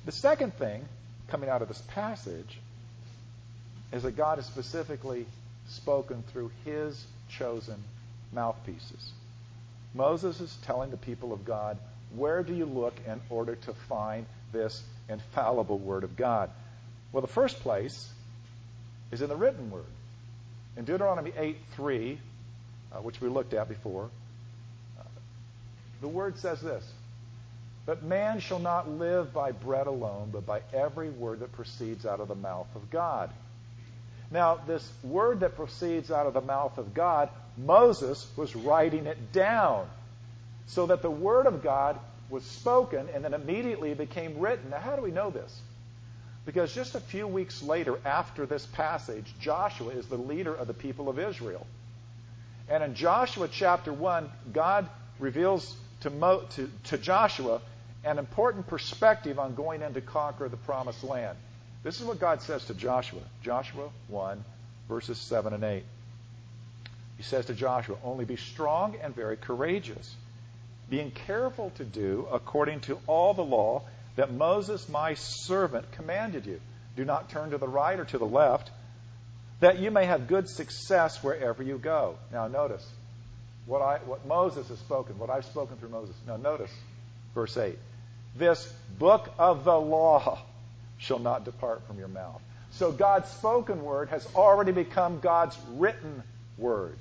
The 0.05 0.13
second 0.13 0.55
thing 0.55 0.85
coming 1.29 1.49
out 1.49 1.63
of 1.63 1.69
this 1.69 1.83
passage 1.89 2.59
is 3.93 4.03
that 4.03 4.17
God 4.17 4.39
has 4.39 4.47
specifically 4.47 5.27
spoken 5.69 6.23
through 6.33 6.51
his 6.65 7.07
chosen 7.31 7.83
mouthpieces. 8.33 9.13
Moses 9.95 10.41
is 10.41 10.57
telling 10.65 10.91
the 10.91 10.97
people 10.97 11.33
of 11.33 11.45
God, 11.45 11.79
where 12.15 12.43
do 12.43 12.55
you 12.55 12.67
look 12.67 12.95
in 13.07 13.21
order 13.31 13.55
to 13.55 13.73
find 13.89 14.27
this 14.53 14.83
infallible 15.09 15.79
Word 15.79 16.05
of 16.05 16.17
God? 16.17 16.51
Well, 17.13 17.23
the 17.23 17.29
first 17.29 17.61
place 17.61 18.09
is 19.11 19.23
in 19.23 19.29
the 19.29 19.37
written 19.37 19.71
Word. 19.71 19.85
In 20.77 20.85
Deuteronomy 20.85 21.33
8 21.37 21.57
3, 21.77 22.19
uh, 22.93 22.97
which 22.99 23.21
we 23.21 23.29
looked 23.29 23.55
at 23.55 23.69
before, 23.69 24.11
uh, 24.99 25.03
the 26.01 26.09
Word 26.09 26.39
says 26.39 26.61
this 26.61 26.85
But 27.87 28.03
man 28.03 28.41
shall 28.41 28.59
not 28.59 28.89
live 28.89 29.33
by 29.33 29.53
bread 29.53 29.87
alone, 29.87 30.31
but 30.33 30.47
by 30.47 30.63
every 30.73 31.11
word 31.11 31.41
that 31.41 31.53
proceeds 31.53 32.07
out 32.07 32.21
of 32.21 32.29
the 32.29 32.35
mouth 32.35 32.69
of 32.75 32.91
God. 32.91 33.31
Now, 34.31 34.57
this 34.67 34.91
word 35.03 35.41
that 35.41 35.55
proceeds 35.55 36.11
out 36.11 36.27
of 36.27 36.35
the 36.35 36.41
mouth 36.41 36.79
of 36.79 36.95
God, 36.95 37.29
Moses 37.57 38.27
was 38.37 38.57
writing 38.57 39.07
it 39.07 39.33
down 39.33 39.89
so 40.67 40.87
that 40.87 41.03
the 41.03 41.11
Word 41.11 41.47
of 41.47 41.63
God 41.63 41.99
was 42.31 42.45
spoken 42.45 43.09
and 43.15 43.25
then 43.25 43.35
immediately 43.35 43.95
became 43.95 44.39
written. 44.39 44.71
Now, 44.71 44.79
how 44.79 44.97
do 44.97 45.03
we 45.03 45.11
know 45.11 45.31
this? 45.31 45.61
Because 46.47 46.75
just 46.75 46.95
a 46.95 47.01
few 47.01 47.27
weeks 47.27 47.63
later, 47.63 47.99
after 48.05 48.47
this 48.47 48.67
passage, 48.67 49.33
Joshua 49.41 49.91
is 49.91 50.07
the 50.07 50.17
leader 50.17 50.55
of 50.55 50.67
the 50.67 50.75
people 50.75 51.09
of 51.09 51.19
Israel. 51.19 51.67
And 52.69 52.83
in 52.83 52.95
Joshua 52.95 53.49
chapter 53.49 53.93
1, 53.93 54.31
God 54.53 54.89
reveals 55.19 55.77
to, 56.01 56.11
Mo, 56.11 56.41
to, 56.51 56.71
to 56.85 56.99
Joshua 56.99 57.61
an 58.05 58.19
important 58.19 58.67
perspective 58.67 59.39
on 59.39 59.55
going 59.55 59.83
in 59.83 59.95
to 59.95 60.01
conquer 60.01 60.49
the 60.49 60.57
promised 60.57 61.05
land. 61.05 61.37
This 61.83 62.01
is 62.01 62.07
what 62.07 62.19
God 62.19 62.43
says 62.43 62.65
to 62.67 62.75
Joshua. 62.75 63.21
Joshua 63.43 63.89
1, 64.09 64.45
verses 64.89 65.19
7 65.19 65.53
and 65.53 65.65
8. 65.65 65.85
He 67.17 67.23
says 67.23 67.47
to 67.47 67.55
Joshua, 67.55 67.97
Only 68.05 68.25
be 68.25 68.37
strong 68.37 68.97
and 69.03 69.15
very 69.15 69.37
courageous 69.37 70.15
being 70.91 71.11
careful 71.11 71.71
to 71.77 71.85
do 71.85 72.27
according 72.31 72.81
to 72.81 72.99
all 73.07 73.35
the 73.35 73.45
law 73.45 73.83
that 74.17 74.33
Moses, 74.33 74.89
my 74.89 75.15
servant, 75.15 75.91
commanded 75.93 76.47
you. 76.47 76.61
Do 76.97 77.05
not 77.05 77.31
turn 77.31 77.51
to 77.51 77.59
the 77.59 77.69
right 77.69 77.99
or 77.99 78.05
to 78.05 78.19
the 78.19 78.27
left, 78.27 78.71
that 79.61 79.79
you 79.79 79.91
may 79.91 80.05
have 80.05 80.29
good 80.29 80.49
success 80.49 81.23
wherever 81.23 81.63
you 81.63 81.79
go. 81.79 82.17
Now, 82.33 82.47
notice 82.47 82.87
what, 83.67 83.83
I, 83.83 83.99
what 83.99 84.27
Moses 84.27 84.69
has 84.69 84.79
spoken, 84.79 85.19
what 85.19 85.31
I've 85.31 85.47
spoken 85.47 85.77
through 85.79 85.89
Moses. 85.89 86.15
Now, 86.27 86.37
notice 86.37 86.71
verse 87.35 87.57
8. 87.57 87.77
This 88.37 88.73
book 88.99 89.33
of 89.39 89.65
the 89.65 89.79
law 89.79 90.39
shall 90.99 91.19
not 91.19 91.45
depart 91.45 91.87
from 91.87 91.99
your 91.99 92.09
mouth. 92.09 92.41
So, 92.73 92.91
God's 92.91 93.31
spoken 93.31 93.85
word 93.85 94.09
has 94.09 94.27
already 94.35 94.73
become 94.73 95.21
God's 95.21 95.57
written 95.75 96.23
word. 96.59 96.97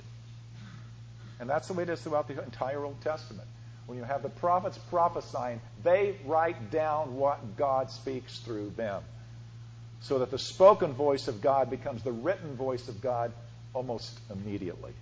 And 1.39 1.49
that's 1.49 1.67
the 1.67 1.73
way 1.73 1.83
it 1.83 1.89
is 1.89 1.99
throughout 1.99 2.27
the 2.27 2.41
entire 2.43 2.83
Old 2.83 3.01
Testament. 3.01 3.47
When 3.85 3.97
you 3.97 4.03
have 4.03 4.23
the 4.23 4.29
prophets 4.29 4.77
prophesying, 4.89 5.59
they 5.83 6.15
write 6.25 6.71
down 6.71 7.17
what 7.17 7.57
God 7.57 7.89
speaks 7.89 8.39
through 8.39 8.71
them. 8.71 9.03
So 10.01 10.19
that 10.19 10.31
the 10.31 10.39
spoken 10.39 10.93
voice 10.93 11.27
of 11.27 11.41
God 11.41 11.69
becomes 11.69 12.03
the 12.03 12.11
written 12.11 12.55
voice 12.55 12.87
of 12.87 13.01
God 13.01 13.33
almost 13.73 14.17
immediately. 14.31 14.93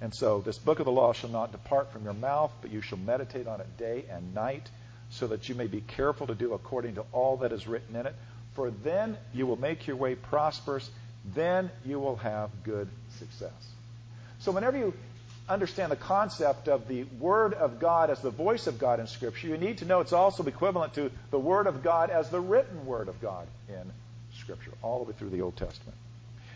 And 0.00 0.14
so, 0.14 0.40
this 0.40 0.56
book 0.58 0.78
of 0.78 0.86
the 0.86 0.92
law 0.92 1.12
shall 1.12 1.30
not 1.30 1.52
depart 1.52 1.92
from 1.92 2.04
your 2.04 2.14
mouth, 2.14 2.50
but 2.62 2.70
you 2.70 2.80
shall 2.80 2.98
meditate 2.98 3.46
on 3.46 3.60
it 3.60 3.76
day 3.76 4.04
and 4.10 4.34
night, 4.34 4.66
so 5.10 5.26
that 5.26 5.48
you 5.48 5.54
may 5.54 5.66
be 5.66 5.82
careful 5.82 6.26
to 6.28 6.34
do 6.34 6.54
according 6.54 6.94
to 6.94 7.04
all 7.12 7.38
that 7.38 7.52
is 7.52 7.66
written 7.66 7.96
in 7.96 8.06
it. 8.06 8.14
For 8.54 8.70
then 8.70 9.18
you 9.34 9.46
will 9.46 9.60
make 9.60 9.86
your 9.86 9.96
way 9.96 10.14
prosperous, 10.14 10.90
then 11.34 11.70
you 11.84 12.00
will 12.00 12.16
have 12.16 12.50
good 12.64 12.88
success. 13.18 13.52
So, 14.38 14.52
whenever 14.52 14.78
you 14.78 14.94
understand 15.50 15.92
the 15.92 15.96
concept 15.96 16.68
of 16.68 16.88
the 16.88 17.04
Word 17.18 17.52
of 17.52 17.78
God 17.78 18.08
as 18.08 18.20
the 18.20 18.30
voice 18.30 18.66
of 18.66 18.78
God 18.78 19.00
in 19.00 19.06
Scripture, 19.06 19.48
you 19.48 19.58
need 19.58 19.78
to 19.78 19.84
know 19.84 20.00
it's 20.00 20.14
also 20.14 20.42
equivalent 20.44 20.94
to 20.94 21.10
the 21.30 21.38
Word 21.38 21.66
of 21.66 21.82
God 21.82 22.08
as 22.08 22.30
the 22.30 22.40
written 22.40 22.86
Word 22.86 23.08
of 23.08 23.20
God 23.20 23.46
in 23.68 23.92
Scripture, 24.38 24.72
all 24.80 25.04
the 25.04 25.10
way 25.10 25.16
through 25.18 25.30
the 25.30 25.42
Old 25.42 25.56
Testament. 25.56 25.96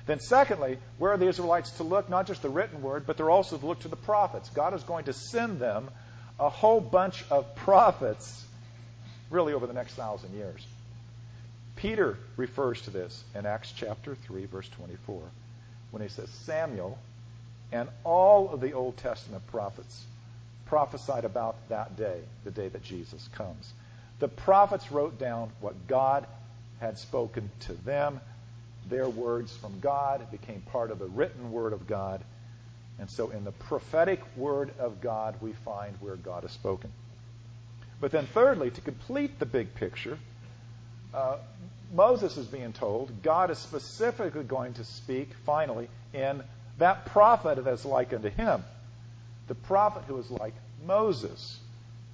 Then, 0.07 0.21
secondly, 0.21 0.79
where 0.99 1.12
are 1.12 1.17
the 1.17 1.29
Israelites 1.29 1.71
to 1.73 1.83
look? 1.83 2.11
Not 2.11 2.27
just 2.27 2.43
the 2.43 2.49
written 2.51 2.83
Word, 2.83 3.07
but 3.07 3.17
they're 3.17 3.31
also 3.31 3.57
to 3.57 3.67
look 3.67 3.81
to 3.81 3.88
the 3.88 3.97
prophets. 3.97 4.51
God 4.51 4.75
is 4.75 4.83
going 4.83 5.05
to 5.05 5.12
send 5.12 5.59
them 5.59 5.88
a 6.38 6.49
whole 6.49 6.81
bunch 6.81 7.25
of 7.31 7.55
prophets, 7.57 8.45
really, 9.31 9.55
over 9.55 9.67
the 9.67 9.73
next 9.73 9.95
thousand 9.95 10.35
years. 10.35 10.67
Peter 11.77 12.19
refers 12.37 12.81
to 12.83 12.90
this 12.90 13.25
in 13.35 13.47
Acts 13.47 13.73
chapter 13.75 14.14
3, 14.14 14.45
verse 14.47 14.69
24, 14.77 15.23
when 15.90 16.03
he 16.03 16.09
says, 16.09 16.29
Samuel 16.45 16.99
and 17.73 17.88
all 18.05 18.51
of 18.51 18.61
the 18.61 18.73
Old 18.73 18.97
Testament 18.97 19.47
prophets 19.49 20.05
prophesied 20.67 21.25
about 21.25 21.57
that 21.69 21.97
day, 21.97 22.21
the 22.45 22.51
day 22.51 22.69
that 22.69 22.83
Jesus 22.83 23.29
comes. 23.35 23.73
The 24.21 24.29
prophets 24.29 24.93
wrote 24.93 25.19
down 25.19 25.51
what 25.61 25.87
God 25.87 26.27
had 26.81 26.99
spoken 26.99 27.51
to 27.61 27.73
them. 27.73 28.21
Their 28.88 29.09
words 29.09 29.57
from 29.57 29.81
God 29.81 30.31
became 30.31 30.61
part 30.61 30.90
of 30.90 30.99
the 30.99 31.07
written 31.07 31.53
word 31.53 31.73
of 31.73 31.87
God. 31.87 32.23
And 32.99 33.11
so 33.11 33.31
in 33.31 33.44
the 33.44 33.53
prophetic 33.53 34.20
word 34.37 34.73
of 34.79 35.01
God, 35.01 35.37
we 35.40 35.53
find 35.64 35.97
where 36.01 36.16
God 36.16 36.42
has 36.42 36.53
spoken. 36.53 36.90
But 38.01 38.12
then, 38.12 38.27
thirdly, 38.27 38.70
to 38.70 38.81
complete 38.81 39.38
the 39.38 39.47
big 39.47 39.75
picture, 39.75 40.18
uh, 41.12 41.38
Moses 41.92 42.37
is 42.37 42.47
being 42.47 42.73
told 42.73 43.23
God 43.23 43.51
is 43.51 43.59
specifically 43.59 44.44
going 44.44 44.75
to 44.75 44.85
speak, 44.85 45.31
finally, 45.44 45.88
in 46.12 46.42
That 46.79 47.07
prophet 47.07 47.62
that 47.64 47.73
is 47.73 47.85
like 47.85 48.12
unto 48.12 48.31
him. 48.31 48.64
The 49.47 49.55
prophet 49.55 50.05
who 50.07 50.18
is 50.18 50.31
like 50.31 50.55
Moses. 50.85 51.59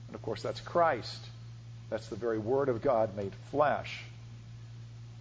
And 0.06 0.14
of 0.14 0.22
course, 0.22 0.42
that's 0.42 0.60
Christ. 0.60 1.24
That's 1.88 2.08
the 2.08 2.16
very 2.16 2.38
Word 2.38 2.68
of 2.68 2.82
God 2.82 3.16
made 3.16 3.32
flesh. 3.50 4.02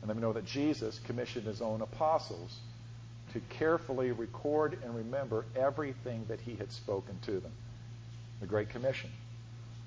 And 0.02 0.10
then 0.10 0.18
we 0.18 0.22
know 0.22 0.34
that 0.34 0.46
Jesus 0.46 1.00
commissioned 1.06 1.46
his 1.46 1.62
own 1.62 1.82
apostles 1.82 2.58
to 3.34 3.40
carefully 3.58 4.12
record 4.12 4.78
and 4.84 4.96
remember 4.96 5.46
everything 5.56 6.26
that 6.30 6.40
he 6.40 6.56
had 6.56 6.72
spoken 6.72 7.20
to 7.26 7.40
them. 7.40 7.52
The 8.40 8.48
Great 8.48 8.70
Commission. 8.70 9.10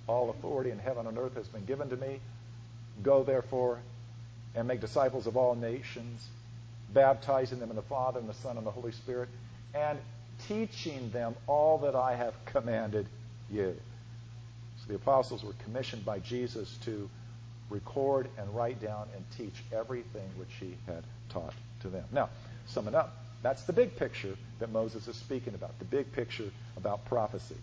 All 0.07 0.31
authority 0.31 0.71
in 0.71 0.79
heaven 0.79 1.07
and 1.07 1.17
earth 1.19 1.35
has 1.35 1.49
been 1.49 1.65
given 1.65 1.89
to 1.91 1.97
me. 1.97 2.21
Go 3.03 3.25
therefore 3.25 3.81
and 4.55 4.69
make 4.69 4.81
disciples 4.81 5.27
of 5.27 5.37
all 5.37 5.55
nations, 5.55 6.27
baptizing 6.93 7.59
them 7.59 7.71
in 7.71 7.77
the 7.77 7.83
Father 7.83 8.21
and 8.21 8.29
the 8.29 8.35
Son 8.35 8.59
and 8.59 8.67
the 8.67 8.71
Holy 8.71 8.93
Spirit, 8.93 9.29
and 9.75 9.99
teaching 10.47 11.11
them 11.11 11.35
all 11.47 11.79
that 11.79 11.95
I 11.95 12.15
have 12.15 12.35
commanded 12.45 13.07
you. 13.51 13.75
So 14.81 14.89
the 14.89 14.97
apostles 14.97 15.43
were 15.43 15.55
commissioned 15.65 16.05
by 16.05 16.19
Jesus 16.19 16.77
to 16.85 17.09
record 17.73 18.29
and 18.39 18.55
write 18.55 18.81
down 18.81 19.09
and 19.15 19.25
teach 19.37 19.55
everything 19.73 20.29
which 20.37 20.53
he 20.61 20.77
had 20.87 21.03
taught 21.31 21.55
to 21.81 21.89
them. 21.89 22.05
Now, 22.13 22.29
summing 22.67 22.95
up, 22.95 23.17
that's 23.43 23.65
the 23.65 23.73
big 23.73 23.97
picture 23.97 24.37
that 24.61 24.71
Moses 24.71 25.09
is 25.09 25.17
speaking 25.17 25.55
about, 25.55 25.77
the 25.79 25.85
big 25.85 26.13
picture 26.13 26.51
about 26.77 27.05
prophecy. 27.07 27.57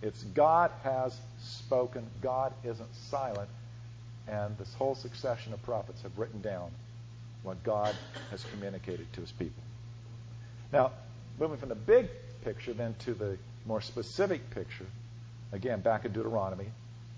It's 0.00 0.22
God 0.22 0.70
has 0.84 1.16
spoken, 1.40 2.06
God 2.22 2.52
isn't 2.64 2.94
silent, 3.10 3.48
and 4.28 4.56
this 4.58 4.72
whole 4.74 4.94
succession 4.94 5.52
of 5.52 5.62
prophets 5.62 6.02
have 6.02 6.16
written 6.16 6.40
down 6.40 6.70
what 7.42 7.62
God 7.64 7.94
has 8.30 8.44
communicated 8.52 9.12
to 9.14 9.20
his 9.22 9.32
people. 9.32 9.62
Now, 10.72 10.92
moving 11.40 11.56
from 11.56 11.70
the 11.70 11.74
big 11.74 12.08
picture 12.44 12.72
then 12.74 12.94
to 13.00 13.14
the 13.14 13.38
more 13.66 13.80
specific 13.80 14.50
picture, 14.50 14.86
again, 15.52 15.80
back 15.80 16.04
in 16.04 16.12
Deuteronomy, 16.12 16.66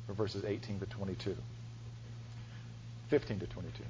verses 0.09 0.45
18 0.45 0.81
to 0.81 0.87
22, 0.87 1.37
15 3.09 3.41
to 3.41 3.47
22. 3.47 3.83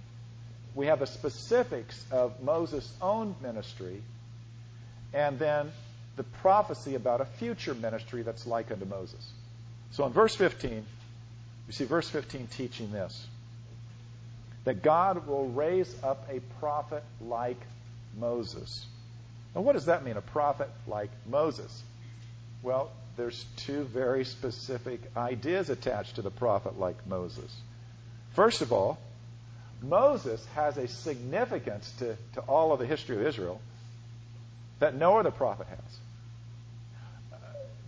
We 0.75 0.87
have 0.87 1.01
the 1.01 1.07
specifics 1.07 2.05
of 2.11 2.43
Moses' 2.43 2.93
own 3.01 3.35
ministry 3.43 4.03
and 5.13 5.39
then 5.39 5.71
the 6.17 6.23
prophecy 6.23 6.95
about 6.95 7.21
a 7.21 7.25
future 7.25 7.75
ministry 7.75 8.23
that's 8.23 8.47
like 8.47 8.71
unto 8.71 8.85
Moses. 8.85 9.27
So 9.93 10.07
in 10.07 10.13
verse 10.13 10.35
15, 10.37 10.71
you 11.67 11.73
see 11.73 11.85
verse 11.85 12.09
15 12.09 12.47
teaching 12.49 12.93
this 12.93 13.27
that 14.65 14.83
God 14.83 15.27
will 15.27 15.49
raise 15.49 15.95
up 16.03 16.29
a 16.31 16.41
prophet 16.61 17.03
like 17.21 17.61
Moses. 18.19 18.85
Now, 19.55 19.63
what 19.63 19.73
does 19.73 19.87
that 19.87 20.05
mean, 20.05 20.17
a 20.17 20.21
prophet 20.21 20.69
like 20.87 21.11
Moses? 21.27 21.83
Well, 22.63 22.91
there's 23.21 23.45
two 23.57 23.85
very 23.85 24.25
specific 24.25 24.99
ideas 25.15 25.69
attached 25.69 26.15
to 26.15 26.23
the 26.23 26.31
prophet 26.31 26.79
like 26.79 27.07
Moses. 27.07 27.55
First 28.35 28.63
of 28.63 28.73
all, 28.73 28.99
Moses 29.83 30.43
has 30.55 30.79
a 30.79 30.89
significance 30.89 31.93
to, 31.99 32.17
to 32.35 32.41
all 32.41 32.73
of 32.73 32.79
the 32.79 32.87
history 32.87 33.17
of 33.17 33.27
Israel 33.27 33.61
that 34.79 34.95
no 34.95 35.19
other 35.19 35.31
prophet 35.31 35.67
has. 35.67 35.99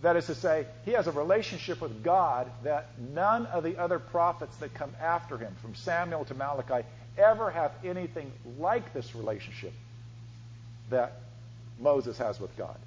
That 0.03 0.17
is 0.17 0.27
to 0.27 0.35
say, 0.35 0.67
he 0.85 0.91
has 0.91 1.07
a 1.07 1.11
relationship 1.11 1.81
with 1.81 2.03
God 2.03 2.51
that 2.63 2.89
none 2.99 3.47
of 3.47 3.63
the 3.63 3.79
other 3.79 3.97
prophets 3.97 4.55
that 4.57 4.75
come 4.75 4.91
after 5.01 5.39
him, 5.39 5.55
from 5.63 5.73
Samuel 5.73 6.25
to 6.25 6.35
Malachi, 6.35 6.85
ever 7.17 7.49
have 7.49 7.71
anything 7.83 8.31
like 8.59 8.93
this 8.93 9.15
relationship 9.15 9.73
that 10.91 11.13
Moses 11.79 12.19
has 12.19 12.39
with 12.39 12.55
God. 12.55 12.77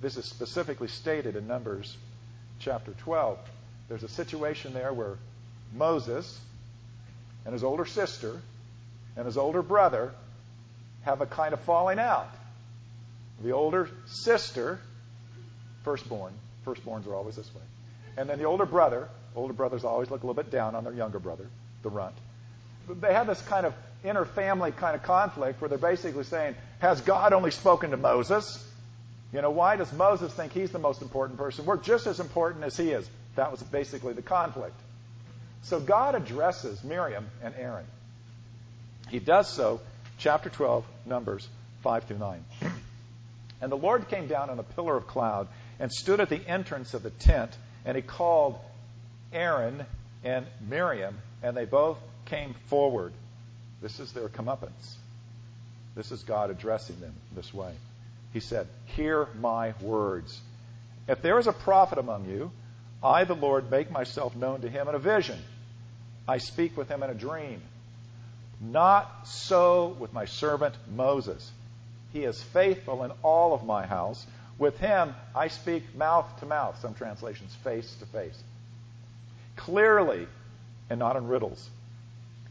This 0.00 0.16
is 0.16 0.24
specifically 0.24 0.88
stated 0.88 1.36
in 1.36 1.46
Numbers 1.46 1.96
chapter 2.58 2.92
12. 2.92 3.38
There's 3.88 4.02
a 4.02 4.08
situation 4.08 4.72
there 4.72 4.92
where 4.92 5.18
Moses 5.74 6.38
and 7.44 7.52
his 7.52 7.64
older 7.64 7.84
sister 7.84 8.40
and 9.16 9.26
his 9.26 9.36
older 9.36 9.62
brother 9.62 10.12
have 11.02 11.20
a 11.20 11.26
kind 11.26 11.52
of 11.52 11.60
falling 11.60 11.98
out. 11.98 12.30
The 13.42 13.52
older 13.52 13.88
sister 14.06 14.78
firstborn. 15.84 16.32
Firstborns 16.66 17.06
are 17.06 17.14
always 17.14 17.36
this 17.36 17.52
way. 17.54 17.62
And 18.16 18.28
then 18.28 18.38
the 18.38 18.44
older 18.44 18.66
brother, 18.66 19.08
older 19.34 19.54
brothers 19.54 19.84
always 19.84 20.10
look 20.10 20.22
a 20.22 20.26
little 20.26 20.42
bit 20.42 20.50
down 20.50 20.74
on 20.74 20.84
their 20.84 20.92
younger 20.92 21.18
brother, 21.18 21.46
the 21.82 21.90
runt. 21.90 22.14
They 22.88 23.12
have 23.12 23.26
this 23.26 23.40
kind 23.42 23.66
of 23.66 23.74
inner 24.04 24.24
family 24.24 24.72
kind 24.72 24.94
of 24.94 25.02
conflict 25.02 25.60
where 25.60 25.68
they're 25.68 25.78
basically 25.78 26.24
saying, 26.24 26.54
Has 26.80 27.00
God 27.00 27.32
only 27.32 27.50
spoken 27.50 27.90
to 27.90 27.96
Moses? 27.96 28.66
You 29.32 29.42
know, 29.42 29.50
why 29.50 29.76
does 29.76 29.92
Moses 29.92 30.32
think 30.32 30.52
he's 30.52 30.70
the 30.70 30.78
most 30.78 31.02
important 31.02 31.38
person? 31.38 31.64
We're 31.64 31.76
just 31.76 32.06
as 32.06 32.18
important 32.18 32.64
as 32.64 32.76
he 32.76 32.90
is. 32.90 33.08
That 33.36 33.52
was 33.52 33.62
basically 33.62 34.12
the 34.12 34.22
conflict. 34.22 34.78
So 35.62 35.78
God 35.78 36.14
addresses 36.14 36.82
Miriam 36.82 37.26
and 37.42 37.54
Aaron. 37.56 37.86
He 39.08 39.18
does 39.18 39.48
so, 39.48 39.80
chapter 40.18 40.48
12, 40.48 40.84
Numbers 41.06 41.48
5 41.82 42.04
through 42.04 42.18
9. 42.18 42.44
And 43.62 43.70
the 43.70 43.76
Lord 43.76 44.08
came 44.08 44.26
down 44.26 44.48
on 44.48 44.58
a 44.58 44.62
pillar 44.62 44.96
of 44.96 45.06
cloud 45.06 45.46
and 45.78 45.92
stood 45.92 46.18
at 46.18 46.30
the 46.30 46.40
entrance 46.48 46.94
of 46.94 47.02
the 47.02 47.10
tent, 47.10 47.54
and 47.84 47.94
he 47.94 48.02
called 48.02 48.58
Aaron 49.34 49.84
and 50.24 50.46
Miriam, 50.66 51.18
and 51.42 51.54
they 51.54 51.66
both 51.66 51.98
came 52.24 52.54
forward. 52.68 53.12
This 53.82 54.00
is 54.00 54.12
their 54.12 54.30
comeuppance. 54.30 54.94
This 55.94 56.10
is 56.10 56.22
God 56.22 56.48
addressing 56.48 56.98
them 57.00 57.12
this 57.34 57.52
way. 57.52 57.72
He 58.32 58.40
said, 58.40 58.68
Hear 58.86 59.28
my 59.38 59.74
words. 59.80 60.40
If 61.08 61.22
there 61.22 61.38
is 61.38 61.46
a 61.46 61.52
prophet 61.52 61.98
among 61.98 62.28
you, 62.28 62.50
I, 63.02 63.24
the 63.24 63.34
Lord, 63.34 63.70
make 63.70 63.90
myself 63.90 64.36
known 64.36 64.60
to 64.60 64.68
him 64.68 64.88
in 64.88 64.94
a 64.94 64.98
vision. 64.98 65.38
I 66.28 66.38
speak 66.38 66.76
with 66.76 66.88
him 66.88 67.02
in 67.02 67.10
a 67.10 67.14
dream. 67.14 67.62
Not 68.60 69.26
so 69.26 69.96
with 69.98 70.12
my 70.12 70.26
servant 70.26 70.74
Moses. 70.94 71.50
He 72.12 72.24
is 72.24 72.42
faithful 72.42 73.04
in 73.04 73.12
all 73.22 73.54
of 73.54 73.64
my 73.64 73.86
house 73.86 74.26
with 74.60 74.78
him, 74.78 75.14
I 75.34 75.48
speak 75.48 75.96
mouth 75.96 76.38
to 76.40 76.46
mouth, 76.46 76.78
some 76.80 76.92
translations, 76.92 77.56
face 77.64 77.92
to 78.00 78.06
face. 78.06 78.38
Clearly, 79.56 80.28
and 80.90 80.98
not 80.98 81.16
in 81.16 81.28
riddles. 81.28 81.70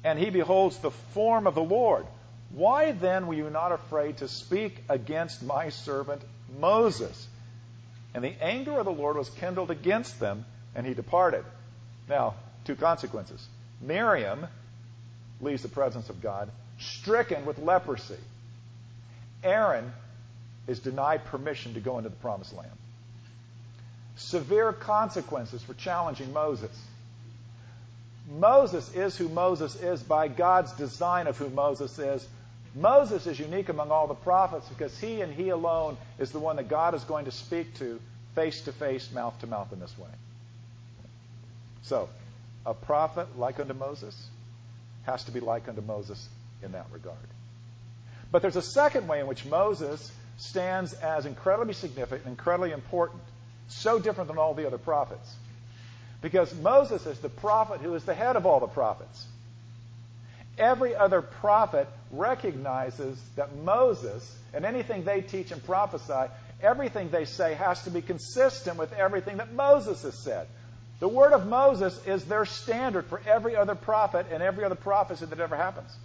And 0.04 0.18
he 0.18 0.32
beholds 0.32 0.80
the 0.80 0.90
form 0.90 1.46
of 1.46 1.54
the 1.54 1.62
Lord. 1.62 2.08
Why 2.52 2.92
then 2.92 3.28
were 3.28 3.36
you 3.36 3.50
not 3.50 3.72
afraid 3.72 4.18
to 4.18 4.28
speak 4.28 4.84
against 4.90 5.44
my 5.44 5.70
servant 5.70 6.22
Moses? 6.60 7.28
And 8.14 8.24
the 8.24 8.34
anger 8.42 8.80
of 8.80 8.86
the 8.86 8.92
Lord 8.92 9.18
was 9.18 9.30
kindled 9.30 9.70
against 9.70 10.20
them, 10.20 10.46
and 10.76 10.86
he 10.86 10.94
departed. 10.94 11.46
Now, 12.08 12.36
two 12.66 12.76
consequences. 12.76 13.48
Miriam 13.82 14.48
leaves 15.42 15.62
the 15.62 15.70
presence 15.70 16.10
of 16.10 16.22
God, 16.22 16.50
stricken 16.80 17.46
with 17.46 17.60
leprosy. 17.60 18.18
Aaron 19.44 19.94
is 20.68 20.80
denied 20.80 21.26
permission 21.26 21.76
to 21.76 21.80
go 21.80 21.98
into 21.98 22.10
the 22.10 22.16
promised 22.16 22.54
land. 22.54 22.72
Severe 24.18 24.74
consequences 24.74 25.64
for 25.64 25.74
challenging 25.76 26.34
Moses. 26.34 26.78
Moses 28.30 28.94
is 28.94 29.18
who 29.18 29.30
Moses 29.30 29.76
is 29.76 30.04
by 30.04 30.28
God's 30.28 30.72
design 30.74 31.28
of 31.28 31.38
who 31.38 31.50
Moses 31.50 31.98
is. 31.98 32.28
Moses 32.76 33.26
is 33.26 33.40
unique 33.40 33.70
among 33.70 33.92
all 33.92 34.08
the 34.08 34.14
prophets 34.14 34.68
because 34.70 34.98
he 35.00 35.22
and 35.22 35.34
he 35.34 35.50
alone 35.50 35.98
is 36.20 36.32
the 36.32 36.40
one 36.40 36.58
that 36.58 36.68
God 36.68 36.94
is 36.94 37.04
going 37.04 37.26
to 37.26 37.32
speak 37.32 37.74
to 37.76 38.00
face 38.36 38.62
to 38.62 38.72
face, 38.72 39.12
mouth 39.12 39.40
to 39.42 39.48
mouth 39.48 39.74
in 39.74 39.80
this 39.80 39.98
way. 39.98 40.10
So, 41.84 42.10
a 42.66 42.74
prophet 42.74 43.38
like 43.38 43.60
unto 43.60 43.74
Moses 43.74 44.16
has 45.04 45.24
to 45.24 45.32
be 45.32 45.40
like 45.40 45.68
unto 45.68 45.82
Moses 45.82 46.28
in 46.62 46.74
that 46.74 46.86
regard. 46.92 47.18
But 48.32 48.42
there's 48.42 48.56
a 48.56 48.62
second 48.62 49.08
way 49.08 49.20
in 49.20 49.28
which 49.28 49.46
Moses 49.46 50.12
stands 50.38 50.94
as 50.94 51.26
incredibly 51.26 51.74
significant, 51.74 52.28
incredibly 52.28 52.72
important, 52.72 53.22
so 53.68 54.00
different 54.00 54.28
than 54.28 54.38
all 54.38 54.54
the 54.54 54.68
other 54.68 54.78
prophets. 54.78 55.34
Because 56.22 56.54
Moses 56.54 57.06
is 57.06 57.20
the 57.20 57.30
prophet 57.30 57.82
who 57.82 57.96
is 57.96 58.04
the 58.04 58.14
head 58.14 58.36
of 58.36 58.46
all 58.46 58.60
the 58.60 58.68
prophets. 58.68 59.26
Every 60.60 60.96
other 60.96 61.22
prophet 61.22 61.88
recognizes 62.12 63.20
that 63.36 63.56
Moses 63.56 64.36
and 64.54 64.66
anything 64.66 65.04
they 65.04 65.22
teach 65.22 65.52
and 65.52 65.64
prophesy, 65.64 66.32
everything 66.62 67.10
they 67.10 67.26
say 67.26 67.54
has 67.56 67.82
to 67.84 67.92
be 67.92 68.02
consistent 68.02 68.78
with 68.78 68.92
everything 68.94 69.38
that 69.38 69.54
Moses 69.54 70.04
has 70.04 70.22
said. 70.22 70.48
The 71.00 71.08
word 71.08 71.32
of 71.32 71.48
Moses 71.48 72.00
is 72.06 72.26
their 72.26 72.46
standard 72.46 73.06
for 73.06 73.22
every 73.26 73.56
other 73.56 73.76
prophet 73.76 74.28
and 74.32 74.44
every 74.44 74.66
other 74.66 74.76
prophecy 74.76 75.26
that 75.26 75.40
ever 75.40 75.56
happens. 75.56 75.96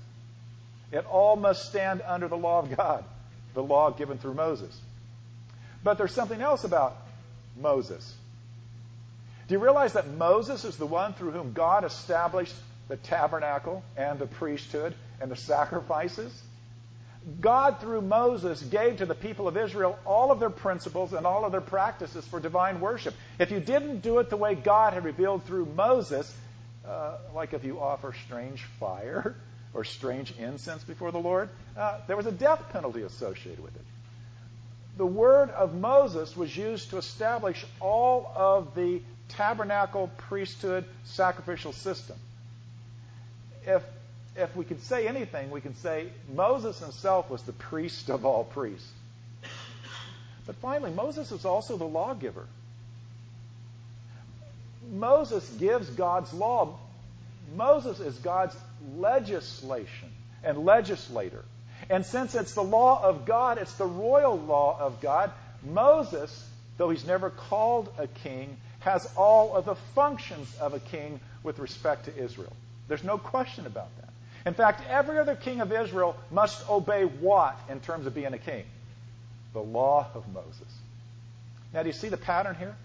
It 0.93 1.05
all 1.07 1.35
must 1.35 1.64
stand 1.64 2.01
under 2.07 2.29
the 2.29 2.37
law 2.37 2.61
of 2.61 2.77
God 2.77 3.05
the 3.55 3.62
law 3.62 3.90
given 3.90 4.19
through 4.19 4.35
Moses. 4.35 4.79
But 5.83 5.97
there's 5.97 6.12
something 6.12 6.40
else 6.40 6.64
about 6.64 6.97
Moses. 7.61 8.14
Do 9.49 9.55
you 9.55 9.59
realize 9.61 9.93
that 9.93 10.09
Moses 10.09 10.64
is 10.64 10.77
the 10.77 10.87
one 10.87 11.12
through 11.14 11.31
whom 11.31 11.53
God 11.53 11.85
established 11.85 12.55
the 12.88 12.97
tabernacle 12.97 13.83
and 13.97 14.18
the 14.18 14.27
priesthood 14.27 14.94
and 15.20 15.31
the 15.31 15.37
sacrifices? 15.37 16.42
God, 17.40 17.81
through 17.81 18.03
Moses, 18.03 18.62
gave 18.62 18.99
to 18.99 19.07
the 19.07 19.14
people 19.14 19.49
of 19.49 19.57
Israel 19.57 19.99
all 20.05 20.31
of 20.31 20.40
their 20.40 20.51
principles 20.51 21.14
and 21.14 21.27
all 21.27 21.44
of 21.44 21.53
their 21.53 21.62
practices 21.62 22.27
for 22.27 22.38
divine 22.38 22.81
worship. 22.81 23.14
If 23.38 23.51
you 23.51 23.61
didn't 23.61 24.01
do 24.01 24.18
it 24.18 24.29
the 24.29 24.37
way 24.37 24.55
God 24.55 24.92
had 24.92 25.05
revealed 25.05 25.44
through 25.44 25.66
Moses, 25.66 26.33
uh, 26.87 27.16
like 27.35 27.55
if 27.55 27.64
you 27.64 27.81
offer 27.81 28.14
strange 28.27 28.62
fire 28.79 29.37
or 29.75 29.85
strange 29.85 30.35
incense 30.38 30.85
before 30.85 31.12
the 31.12 31.18
Lord, 31.18 31.49
uh, 31.77 32.01
there 32.07 32.16
was 32.16 32.27
a 32.27 32.33
death 32.33 32.62
penalty 32.70 33.03
associated 33.03 33.62
with 33.62 33.75
it. 33.75 33.85
The 34.99 35.07
word 35.07 35.51
of 35.51 35.75
Moses 35.75 36.37
was 36.37 36.55
used 36.55 36.90
to 36.90 36.99
establish 36.99 37.64
all 37.81 38.31
of 38.37 38.75
the 38.75 39.01
tabernacle 39.31 40.11
priesthood 40.29 40.85
sacrificial 41.05 41.73
system. 41.73 42.16
If 43.66 43.83
if 44.37 44.55
we 44.57 44.64
could 44.64 44.83
say 44.83 45.07
anything, 45.07 45.50
we 45.50 45.61
can 45.61 45.77
say 45.77 46.09
Moses 46.35 46.79
himself 46.81 47.31
was 47.31 47.42
the 47.42 47.53
priest 47.53 48.11
of 48.11 48.24
all 48.24 48.44
priests. 48.44 48.90
But 50.46 50.57
finally, 50.57 50.90
Moses 50.90 51.31
is 51.31 51.44
also 51.44 51.77
the 51.77 51.85
lawgiver. 51.85 52.46
Moses 54.90 55.48
gives 55.50 55.88
God's 55.90 56.33
law. 56.35 56.79
Moses 57.55 58.00
is 58.00 58.18
God's 58.18 58.55
legislation 58.96 60.11
and 60.42 60.64
legislator. 60.64 61.44
And 61.88 62.05
since 62.05 62.35
it's 62.35 62.55
the 62.55 62.62
law 62.62 63.03
of 63.03 63.24
God, 63.24 63.59
it's 63.59 63.74
the 63.74 63.87
royal 63.87 64.38
law 64.38 64.79
of 64.79 65.00
God, 65.00 65.31
Moses, 65.62 66.46
though 66.77 66.90
he's 66.90 67.07
never 67.07 67.31
called 67.31 67.88
a 67.98 68.07
king, 68.07 68.57
has 68.81 69.09
all 69.16 69.55
of 69.55 69.64
the 69.64 69.77
functions 69.94 70.55
of 70.61 70.74
a 70.74 70.81
king 70.81 71.20
with 71.42 71.59
respect 71.59 72.07
to 72.07 72.16
Israel. 72.16 72.55
There's 72.88 73.05
no 73.05 73.18
question 73.18 73.66
about 73.66 73.88
that. 74.01 74.11
In 74.47 74.55
fact, 74.55 74.83
every 74.88 75.18
other 75.18 75.37
king 75.37 75.61
of 75.61 75.73
Israel 75.73 76.16
must 76.31 76.68
obey 76.68 77.05
what 77.05 77.59
in 77.70 77.81
terms 77.81 78.07
of 78.07 78.14
being 78.14 78.35
a 78.35 78.38
king? 78.38 78.64
The 79.55 79.61
law 79.61 80.07
of 80.14 80.25
Moses. 80.33 80.73
Now, 81.73 81.83
do 81.83 81.88
you 81.88 81.94
see 81.94 82.09
the 82.09 82.16
pattern 82.16 82.55
here? 82.57 82.77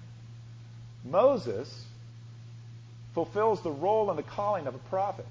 Moses 1.03 1.85
fulfills 3.13 3.61
the 3.61 3.71
role 3.71 4.09
and 4.09 4.17
the 4.17 4.23
calling 4.23 4.67
of 4.67 4.75
a 4.75 4.79
prophet, 4.89 5.25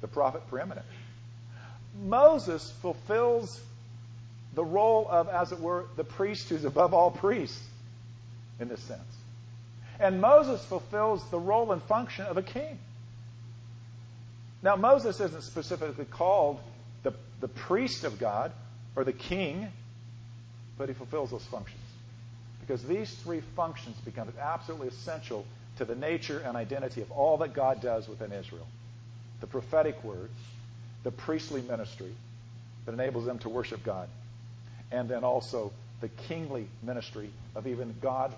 the 0.00 0.08
prophet 0.08 0.42
preeminent. 0.48 0.86
Moses 2.02 2.72
fulfills 2.82 3.60
the 4.54 4.64
role 4.64 5.06
of, 5.08 5.28
as 5.28 5.52
it 5.52 5.60
were, 5.60 5.84
the 5.96 6.04
priest 6.04 6.48
who's 6.48 6.64
above 6.64 6.94
all 6.94 7.10
priests 7.10 7.60
in 8.60 8.68
this 8.68 8.80
sense. 8.80 9.00
And 10.00 10.20
Moses 10.20 10.64
fulfills 10.64 11.22
the 11.30 11.38
role 11.38 11.72
and 11.72 11.82
function 11.82 12.26
of 12.26 12.36
a 12.36 12.42
king. 12.42 12.78
Now, 14.62 14.76
Moses 14.76 15.20
isn't 15.20 15.42
specifically 15.42 16.04
called 16.04 16.60
the, 17.02 17.12
the 17.40 17.48
priest 17.48 18.04
of 18.04 18.18
God 18.18 18.52
or 18.94 19.04
the 19.04 19.12
king, 19.12 19.68
but 20.78 20.88
he 20.88 20.94
fulfills 20.94 21.30
those 21.30 21.44
functions. 21.44 21.80
Because 22.60 22.82
these 22.84 23.12
three 23.16 23.42
functions 23.56 23.96
become 24.04 24.32
absolutely 24.40 24.88
essential 24.88 25.44
to 25.78 25.84
the 25.84 25.96
nature 25.96 26.38
and 26.38 26.56
identity 26.56 27.02
of 27.02 27.10
all 27.10 27.38
that 27.38 27.54
God 27.54 27.80
does 27.80 28.08
within 28.08 28.32
Israel 28.32 28.66
the 29.40 29.46
prophetic 29.48 30.02
word, 30.04 30.30
the 31.02 31.10
priestly 31.10 31.62
ministry 31.62 32.14
that 32.86 32.92
enables 32.92 33.26
them 33.26 33.40
to 33.40 33.48
worship 33.48 33.82
God, 33.84 34.08
and 34.92 35.08
then 35.08 35.24
also 35.24 35.72
the 36.00 36.08
kingly 36.08 36.68
ministry 36.80 37.28
of 37.56 37.66
even 37.66 37.92
God 38.00 38.32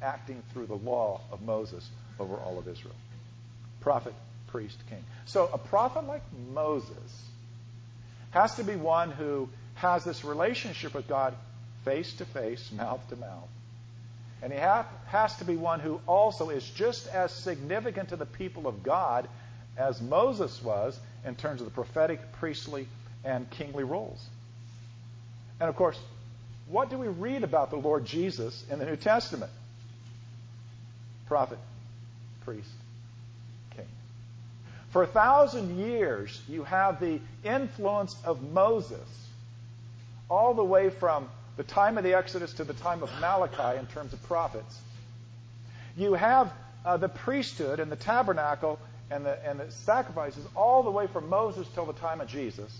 acting 0.00 0.42
through 0.52 0.66
the 0.66 0.74
law 0.74 1.20
of 1.30 1.42
Moses 1.42 1.86
over 2.18 2.34
all 2.36 2.58
of 2.58 2.66
Israel. 2.66 2.94
Prophet, 3.80 4.14
priest, 4.52 4.78
king. 4.88 5.02
So 5.24 5.50
a 5.52 5.58
prophet 5.58 6.06
like 6.06 6.22
Moses 6.52 7.26
has 8.30 8.54
to 8.56 8.64
be 8.64 8.76
one 8.76 9.10
who 9.10 9.48
has 9.74 10.04
this 10.04 10.24
relationship 10.24 10.94
with 10.94 11.08
God 11.08 11.34
face 11.84 12.12
to 12.14 12.24
face, 12.24 12.70
mouth 12.70 13.00
to 13.08 13.16
mouth. 13.16 13.48
And 14.42 14.52
he 14.52 14.58
ha- 14.58 14.86
has 15.06 15.34
to 15.36 15.44
be 15.44 15.56
one 15.56 15.80
who 15.80 16.00
also 16.06 16.50
is 16.50 16.68
just 16.68 17.08
as 17.08 17.32
significant 17.32 18.10
to 18.10 18.16
the 18.16 18.26
people 18.26 18.66
of 18.66 18.82
God 18.82 19.28
as 19.76 20.00
Moses 20.00 20.62
was 20.62 20.98
in 21.24 21.34
terms 21.34 21.60
of 21.60 21.66
the 21.66 21.72
prophetic, 21.72 22.20
priestly, 22.34 22.86
and 23.24 23.48
kingly 23.50 23.84
roles. 23.84 24.22
And 25.60 25.68
of 25.68 25.76
course, 25.76 25.98
what 26.66 26.90
do 26.90 26.98
we 26.98 27.08
read 27.08 27.44
about 27.44 27.70
the 27.70 27.76
Lord 27.76 28.04
Jesus 28.04 28.64
in 28.70 28.78
the 28.78 28.86
New 28.86 28.96
Testament? 28.96 29.50
Prophet, 31.26 31.58
priest, 32.44 32.68
for 34.92 35.02
a 35.02 35.06
thousand 35.06 35.78
years, 35.78 36.40
you 36.48 36.64
have 36.64 37.00
the 37.00 37.18
influence 37.44 38.14
of 38.24 38.42
Moses 38.52 39.08
all 40.28 40.54
the 40.54 40.64
way 40.64 40.90
from 40.90 41.28
the 41.56 41.62
time 41.62 41.96
of 41.96 42.04
the 42.04 42.14
Exodus 42.14 42.52
to 42.54 42.64
the 42.64 42.74
time 42.74 43.02
of 43.02 43.10
Malachi 43.18 43.78
in 43.78 43.86
terms 43.86 44.12
of 44.12 44.22
prophets. 44.24 44.78
You 45.96 46.12
have 46.12 46.52
uh, 46.84 46.98
the 46.98 47.08
priesthood 47.08 47.80
and 47.80 47.90
the 47.90 47.96
tabernacle 47.96 48.78
and 49.10 49.24
the, 49.24 49.38
and 49.48 49.60
the 49.60 49.70
sacrifices 49.70 50.44
all 50.54 50.82
the 50.82 50.90
way 50.90 51.06
from 51.06 51.28
Moses 51.28 51.66
till 51.74 51.86
the 51.86 51.92
time 51.94 52.20
of 52.20 52.28
Jesus. 52.28 52.74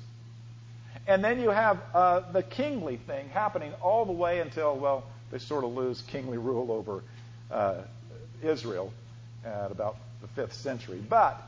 And 1.06 1.24
then 1.24 1.40
you 1.40 1.50
have 1.50 1.80
uh, 1.94 2.20
the 2.32 2.42
kingly 2.42 2.96
thing 2.96 3.28
happening 3.30 3.72
all 3.80 4.04
the 4.04 4.12
way 4.12 4.40
until, 4.40 4.76
well, 4.76 5.04
they 5.30 5.38
sort 5.38 5.64
of 5.64 5.72
lose 5.72 6.02
kingly 6.02 6.38
rule 6.38 6.70
over 6.70 7.02
uh, 7.50 7.82
Israel 8.42 8.92
at 9.44 9.70
about 9.70 9.96
the 10.20 10.28
fifth 10.28 10.54
century. 10.54 11.02
But 11.06 11.42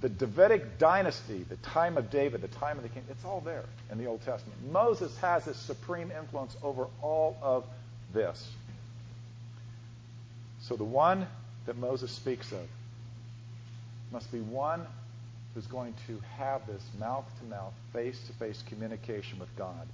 the 0.00 0.08
Davidic 0.08 0.78
dynasty, 0.78 1.44
the 1.48 1.56
time 1.56 1.98
of 1.98 2.10
David, 2.10 2.40
the 2.40 2.48
time 2.48 2.78
of 2.78 2.82
the 2.82 2.88
king, 2.88 3.02
it's 3.10 3.24
all 3.24 3.40
there 3.40 3.64
in 3.90 3.98
the 3.98 4.06
Old 4.06 4.22
Testament. 4.24 4.58
Moses 4.72 5.16
has 5.18 5.44
this 5.44 5.58
supreme 5.58 6.10
influence 6.10 6.56
over 6.62 6.86
all 7.02 7.36
of 7.42 7.64
this. 8.14 8.48
So 10.62 10.76
the 10.76 10.84
one 10.84 11.26
that 11.66 11.76
Moses 11.76 12.10
speaks 12.10 12.50
of 12.52 12.66
must 14.10 14.30
be 14.32 14.40
one 14.40 14.86
who's 15.54 15.66
going 15.66 15.94
to 16.06 16.20
have 16.38 16.66
this 16.66 16.82
mouth 16.98 17.26
to 17.40 17.46
mouth, 17.46 17.74
face 17.92 18.18
to 18.26 18.32
face 18.34 18.62
communication 18.68 19.38
with 19.38 19.54
God. 19.56 19.86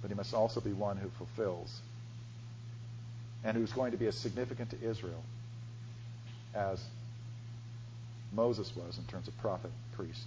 But 0.00 0.10
he 0.10 0.14
must 0.14 0.32
also 0.32 0.60
be 0.60 0.72
one 0.72 0.96
who 0.96 1.10
fulfills 1.18 1.80
and 3.44 3.56
who's 3.56 3.72
going 3.72 3.92
to 3.92 3.98
be 3.98 4.06
as 4.06 4.16
significant 4.16 4.70
to 4.70 4.82
Israel 4.82 5.22
as 6.54 6.82
Moses 8.36 8.70
was 8.76 8.98
in 8.98 9.04
terms 9.04 9.26
of 9.26 9.36
prophet, 9.38 9.70
priest, 9.96 10.22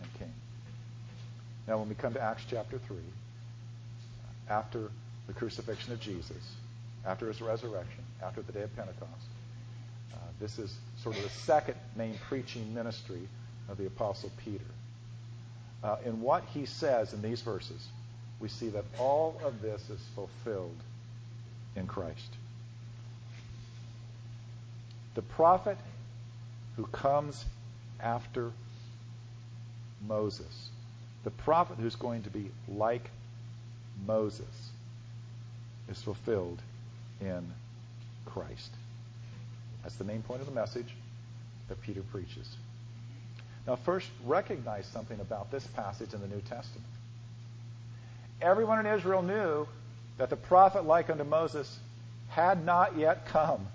and 0.00 0.14
king. 0.18 0.32
Now, 1.68 1.78
when 1.78 1.88
we 1.88 1.94
come 1.94 2.14
to 2.14 2.22
Acts 2.22 2.44
chapter 2.48 2.78
3, 2.78 2.96
after 4.48 4.90
the 5.26 5.32
crucifixion 5.32 5.92
of 5.92 6.00
Jesus, 6.00 6.54
after 7.04 7.26
his 7.28 7.40
resurrection, 7.42 8.04
after 8.22 8.40
the 8.42 8.52
day 8.52 8.62
of 8.62 8.74
Pentecost, 8.76 9.26
uh, 10.14 10.16
this 10.40 10.58
is 10.58 10.74
sort 11.02 11.16
of 11.16 11.22
the 11.22 11.28
second 11.28 11.76
main 11.96 12.14
preaching 12.28 12.72
ministry 12.72 13.28
of 13.68 13.76
the 13.76 13.86
Apostle 13.86 14.30
Peter. 14.44 14.64
Uh, 15.82 15.96
in 16.04 16.20
what 16.20 16.44
he 16.52 16.66
says 16.66 17.12
in 17.12 17.22
these 17.22 17.40
verses, 17.42 17.86
we 18.38 18.48
see 18.48 18.68
that 18.68 18.84
all 18.98 19.40
of 19.44 19.60
this 19.60 19.82
is 19.90 20.00
fulfilled 20.14 20.76
in 21.76 21.86
Christ. 21.86 22.36
The 25.14 25.22
prophet 25.22 25.76
who 26.80 26.86
comes 26.86 27.44
after 28.00 28.52
Moses. 30.08 30.70
The 31.24 31.30
prophet 31.30 31.76
who's 31.78 31.96
going 31.96 32.22
to 32.22 32.30
be 32.30 32.50
like 32.68 33.10
Moses 34.06 34.70
is 35.90 36.00
fulfilled 36.00 36.58
in 37.20 37.46
Christ. 38.24 38.70
That's 39.82 39.96
the 39.96 40.04
main 40.04 40.22
point 40.22 40.40
of 40.40 40.46
the 40.46 40.54
message 40.54 40.86
that 41.68 41.82
Peter 41.82 42.00
preaches. 42.00 42.48
Now, 43.66 43.76
first, 43.76 44.08
recognize 44.24 44.86
something 44.86 45.20
about 45.20 45.50
this 45.50 45.66
passage 45.66 46.14
in 46.14 46.22
the 46.22 46.28
New 46.28 46.40
Testament. 46.40 46.86
Everyone 48.40 48.86
in 48.86 48.86
Israel 48.86 49.20
knew 49.20 49.68
that 50.16 50.30
the 50.30 50.36
prophet 50.36 50.86
like 50.86 51.10
unto 51.10 51.24
Moses 51.24 51.78
had 52.28 52.64
not 52.64 52.96
yet 52.96 53.26
come. 53.26 53.68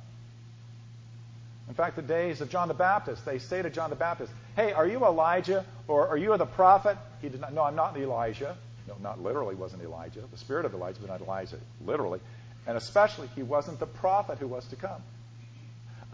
In 1.76 1.84
fact, 1.84 1.97
the 1.97 2.01
days 2.01 2.39
of 2.39 2.49
John 2.49 2.69
the 2.69 2.73
Baptist, 2.73 3.26
they 3.26 3.38
say 3.38 3.61
to 3.61 3.69
John 3.69 3.89
the 3.89 3.97
Baptist, 3.97 4.32
Hey, 4.55 4.71
are 4.71 4.88
you 4.88 5.05
Elijah 5.05 5.65
or 5.89 6.07
are 6.07 6.15
you 6.15 6.38
the 6.38 6.45
prophet? 6.45 6.97
He 7.21 7.28
did 7.28 7.41
not, 7.41 7.53
No, 7.53 7.63
I'm 7.63 7.76
not 7.76 7.97
Elijah. 7.97 8.55
No, 8.88 8.95
not 9.03 9.21
literally 9.21 9.55
wasn't 9.55 9.84
Elijah. 9.84 10.21
The 10.32 10.38
spirit 10.38 10.63
of 10.63 10.73
Elijah, 10.73 11.01
but 11.01 11.09
not 11.09 11.19
Elijah, 11.19 11.57
literally. 11.86 12.21
And 12.65 12.78
especially, 12.78 13.28
he 13.36 13.43
wasn't 13.43 13.82
the 13.82 13.88
prophet 13.88 14.38
who 14.38 14.47
was 14.47 14.65
to 14.67 14.78
come. 14.78 15.01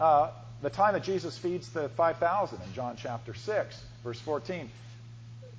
Uh, 0.00 0.32
the 0.62 0.70
time 0.70 0.94
that 0.94 1.04
Jesus 1.04 1.38
feeds 1.38 1.68
the 1.68 1.90
5,000 1.90 2.58
in 2.60 2.72
John 2.74 2.96
chapter 2.96 3.32
6, 3.32 3.84
verse 4.02 4.18
14, 4.18 4.68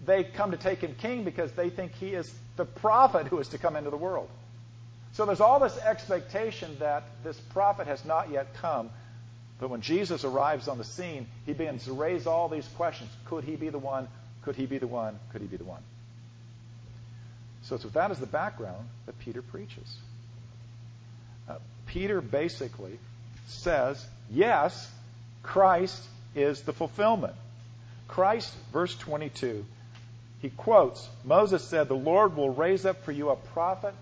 they 0.05 0.25
come 0.25 0.51
to 0.51 0.57
take 0.57 0.79
him 0.81 0.95
king 0.95 1.23
because 1.23 1.53
they 1.53 1.69
think 1.69 1.93
he 1.93 2.09
is 2.09 2.29
the 2.57 2.65
prophet 2.65 3.27
who 3.27 3.39
is 3.39 3.47
to 3.49 3.57
come 3.57 3.77
into 3.77 3.89
the 3.89 3.95
world. 3.95 4.27
So 5.13 5.25
there's 5.25 5.39
all 5.39 5.61
this 5.61 5.77
expectation 5.77 6.75
that 6.79 7.03
this 7.23 7.39
prophet 7.39 7.87
has 7.87 8.03
not 8.03 8.29
yet 8.29 8.53
come 8.55 8.89
but 9.63 9.69
when 9.69 9.79
Jesus 9.79 10.25
arrives 10.25 10.67
on 10.67 10.77
the 10.77 10.83
scene, 10.83 11.25
he 11.45 11.53
begins 11.53 11.85
to 11.85 11.93
raise 11.93 12.27
all 12.27 12.49
these 12.49 12.67
questions. 12.75 13.09
Could 13.27 13.45
he 13.45 13.55
be 13.55 13.69
the 13.69 13.79
one? 13.79 14.09
Could 14.41 14.57
he 14.57 14.65
be 14.65 14.77
the 14.77 14.87
one? 14.87 15.17
Could 15.31 15.39
he 15.39 15.47
be 15.47 15.55
the 15.55 15.63
one? 15.63 15.81
So 17.61 17.75
it's 17.75 17.85
with 17.85 17.93
that 17.93 18.11
as 18.11 18.19
the 18.19 18.25
background 18.25 18.85
that 19.05 19.17
Peter 19.19 19.41
preaches. 19.41 19.95
Uh, 21.47 21.59
Peter 21.85 22.19
basically 22.19 22.99
says, 23.47 24.05
yes, 24.29 24.91
Christ 25.43 26.03
is 26.35 26.63
the 26.63 26.73
fulfillment. 26.73 27.35
Christ, 28.09 28.53
verse 28.73 28.93
22, 28.97 29.63
he 30.41 30.49
quotes 30.49 31.07
Moses 31.23 31.63
said, 31.63 31.87
The 31.87 31.93
Lord 31.93 32.35
will 32.35 32.53
raise 32.53 32.85
up 32.85 33.05
for 33.05 33.13
you 33.13 33.29
a 33.29 33.37
prophet 33.37 33.93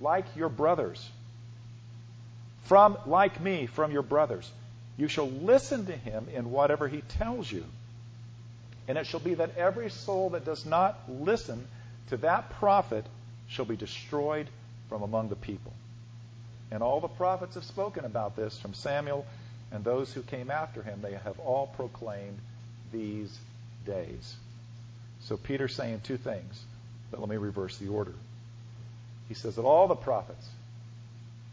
like 0.00 0.24
your 0.34 0.48
brothers. 0.48 1.08
From, 2.66 2.98
like 3.06 3.40
me, 3.40 3.66
from 3.66 3.92
your 3.92 4.02
brothers. 4.02 4.50
You 4.96 5.08
shall 5.08 5.28
listen 5.28 5.86
to 5.86 5.96
him 5.96 6.28
in 6.34 6.50
whatever 6.50 6.88
he 6.88 7.02
tells 7.02 7.50
you. 7.50 7.64
And 8.88 8.96
it 8.98 9.06
shall 9.06 9.20
be 9.20 9.34
that 9.34 9.56
every 9.56 9.90
soul 9.90 10.30
that 10.30 10.44
does 10.44 10.64
not 10.64 10.98
listen 11.08 11.66
to 12.08 12.16
that 12.18 12.50
prophet 12.50 13.04
shall 13.48 13.64
be 13.64 13.76
destroyed 13.76 14.48
from 14.88 15.02
among 15.02 15.28
the 15.28 15.36
people. 15.36 15.72
And 16.70 16.82
all 16.82 17.00
the 17.00 17.08
prophets 17.08 17.54
have 17.54 17.64
spoken 17.64 18.04
about 18.04 18.36
this 18.36 18.58
from 18.58 18.74
Samuel 18.74 19.26
and 19.70 19.84
those 19.84 20.12
who 20.12 20.22
came 20.22 20.50
after 20.50 20.82
him. 20.82 21.00
They 21.02 21.12
have 21.12 21.38
all 21.40 21.66
proclaimed 21.68 22.38
these 22.92 23.36
days. 23.84 24.34
So 25.22 25.36
Peter's 25.36 25.74
saying 25.74 26.00
two 26.04 26.16
things, 26.16 26.64
but 27.10 27.20
let 27.20 27.28
me 27.28 27.36
reverse 27.36 27.76
the 27.78 27.88
order. 27.88 28.14
He 29.28 29.34
says 29.34 29.56
that 29.56 29.62
all 29.62 29.88
the 29.88 29.96
prophets 29.96 30.48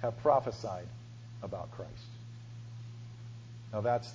have 0.01 0.21
prophesied 0.21 0.87
about 1.43 1.71
Christ. 1.71 1.91
Now 3.71 3.81
that's 3.81 4.09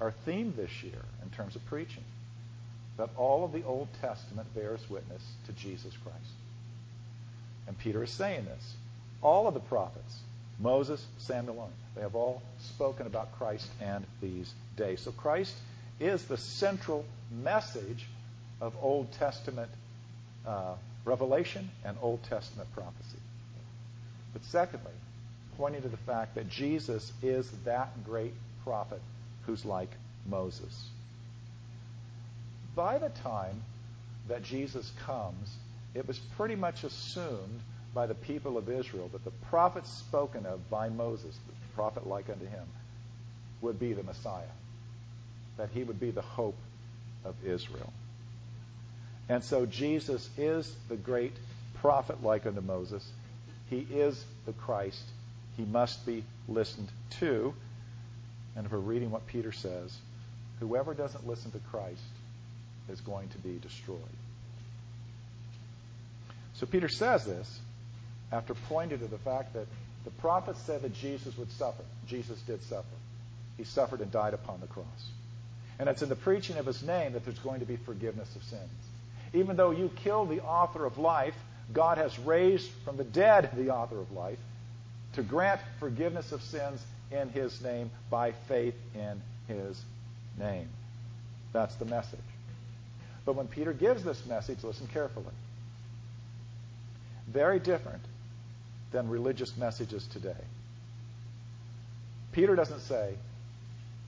our 0.00 0.12
theme 0.24 0.52
this 0.56 0.82
year 0.82 1.02
in 1.22 1.30
terms 1.30 1.56
of 1.56 1.64
preaching. 1.66 2.04
That 2.98 3.10
all 3.16 3.44
of 3.44 3.52
the 3.52 3.62
Old 3.64 3.88
Testament 4.00 4.54
bears 4.54 4.80
witness 4.88 5.22
to 5.46 5.52
Jesus 5.52 5.94
Christ. 6.02 6.32
And 7.66 7.78
Peter 7.78 8.02
is 8.02 8.10
saying 8.10 8.46
this. 8.46 8.74
All 9.22 9.46
of 9.46 9.54
the 9.54 9.60
prophets, 9.60 10.18
Moses, 10.58 11.04
Samuel, 11.18 11.70
they 11.94 12.02
have 12.02 12.14
all 12.14 12.42
spoken 12.58 13.06
about 13.06 13.36
Christ 13.38 13.68
and 13.82 14.04
these 14.20 14.52
days. 14.76 15.00
So 15.00 15.12
Christ 15.12 15.54
is 16.00 16.24
the 16.24 16.36
central 16.36 17.04
message 17.30 18.06
of 18.60 18.74
Old 18.80 19.12
Testament 19.12 19.70
uh, 20.46 20.74
revelation 21.04 21.70
and 21.84 21.96
Old 22.00 22.22
Testament 22.24 22.72
prophecy. 22.74 23.18
But 24.32 24.44
secondly, 24.44 24.92
pointing 25.56 25.82
to 25.82 25.88
the 25.88 25.96
fact 25.96 26.34
that 26.34 26.48
Jesus 26.48 27.12
is 27.22 27.50
that 27.64 28.04
great 28.04 28.34
prophet 28.64 29.00
who's 29.46 29.64
like 29.64 29.90
Moses. 30.28 30.88
By 32.74 32.98
the 32.98 33.08
time 33.08 33.62
that 34.28 34.42
Jesus 34.42 34.90
comes, 35.04 35.54
it 35.94 36.06
was 36.06 36.18
pretty 36.36 36.56
much 36.56 36.84
assumed 36.84 37.60
by 37.94 38.06
the 38.06 38.14
people 38.14 38.58
of 38.58 38.68
Israel 38.68 39.08
that 39.12 39.24
the 39.24 39.30
prophet 39.48 39.86
spoken 39.86 40.44
of 40.44 40.68
by 40.68 40.88
Moses, 40.90 41.34
the 41.46 41.74
prophet 41.74 42.06
like 42.06 42.28
unto 42.28 42.44
him, 42.44 42.66
would 43.62 43.80
be 43.80 43.94
the 43.94 44.02
Messiah, 44.02 44.42
that 45.56 45.70
he 45.72 45.82
would 45.82 45.98
be 45.98 46.10
the 46.10 46.22
hope 46.22 46.58
of 47.24 47.34
Israel. 47.44 47.92
And 49.28 49.42
so 49.42 49.64
Jesus 49.64 50.28
is 50.36 50.72
the 50.88 50.96
great 50.96 51.32
prophet 51.80 52.22
like 52.22 52.46
unto 52.46 52.60
Moses. 52.60 53.06
He 53.70 53.78
is 53.78 54.22
the 54.44 54.52
Christ. 54.52 55.02
He 55.56 55.64
must 55.64 56.04
be 56.04 56.24
listened 56.48 56.88
to. 57.20 57.54
And 58.54 58.66
if 58.66 58.72
we're 58.72 58.78
reading 58.78 59.10
what 59.10 59.26
Peter 59.26 59.52
says, 59.52 59.96
whoever 60.60 60.94
doesn't 60.94 61.26
listen 61.26 61.50
to 61.52 61.58
Christ 61.70 62.00
is 62.88 63.00
going 63.00 63.28
to 63.28 63.38
be 63.38 63.58
destroyed. 63.58 63.98
So 66.54 66.66
Peter 66.66 66.88
says 66.88 67.24
this 67.24 67.60
after 68.32 68.54
pointing 68.54 68.98
to 68.98 69.06
the 69.06 69.18
fact 69.18 69.54
that 69.54 69.66
the 70.04 70.10
prophets 70.10 70.60
said 70.62 70.82
that 70.82 70.94
Jesus 70.94 71.36
would 71.36 71.50
suffer. 71.52 71.82
Jesus 72.06 72.40
did 72.42 72.62
suffer. 72.62 72.86
He 73.56 73.64
suffered 73.64 74.00
and 74.00 74.10
died 74.10 74.34
upon 74.34 74.60
the 74.60 74.66
cross. 74.66 75.10
And 75.78 75.88
it's 75.88 76.02
in 76.02 76.08
the 76.08 76.16
preaching 76.16 76.56
of 76.56 76.66
his 76.66 76.82
name 76.82 77.12
that 77.12 77.24
there's 77.24 77.38
going 77.38 77.60
to 77.60 77.66
be 77.66 77.76
forgiveness 77.76 78.34
of 78.36 78.42
sins. 78.44 78.62
Even 79.34 79.56
though 79.56 79.72
you 79.72 79.90
killed 79.96 80.30
the 80.30 80.42
author 80.42 80.86
of 80.86 80.96
life, 80.98 81.34
God 81.72 81.98
has 81.98 82.18
raised 82.18 82.70
from 82.84 82.96
the 82.96 83.04
dead 83.04 83.50
the 83.56 83.70
author 83.70 83.98
of 83.98 84.12
life 84.12 84.38
to 85.16 85.22
grant 85.22 85.60
forgiveness 85.80 86.30
of 86.30 86.42
sins 86.42 86.80
in 87.10 87.28
his 87.30 87.60
name 87.62 87.90
by 88.10 88.32
faith 88.48 88.74
in 88.94 89.20
his 89.48 89.80
name. 90.38 90.68
That's 91.52 91.74
the 91.76 91.86
message. 91.86 92.20
But 93.24 93.34
when 93.34 93.48
Peter 93.48 93.72
gives 93.72 94.04
this 94.04 94.24
message, 94.26 94.62
listen 94.62 94.86
carefully. 94.86 95.26
Very 97.28 97.58
different 97.58 98.02
than 98.92 99.08
religious 99.08 99.56
messages 99.56 100.06
today. 100.12 100.44
Peter 102.32 102.54
doesn't 102.54 102.80
say, 102.80 103.14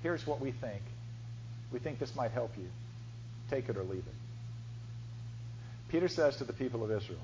here's 0.03 0.27
what 0.27 0.41
we 0.41 0.53
think. 0.53 0.83
We 1.73 1.79
think 1.79 1.99
this 1.99 2.15
might 2.15 2.31
help 2.31 2.53
you. 2.59 2.69
Take 3.51 3.69
it 3.69 3.77
or 3.77 3.83
leave 3.83 3.99
it. 4.07 4.15
Peter 5.89 6.09
says 6.09 6.37
to 6.37 6.45
the 6.45 6.53
people 6.53 6.85
of 6.85 6.91
Israel, 6.91 7.19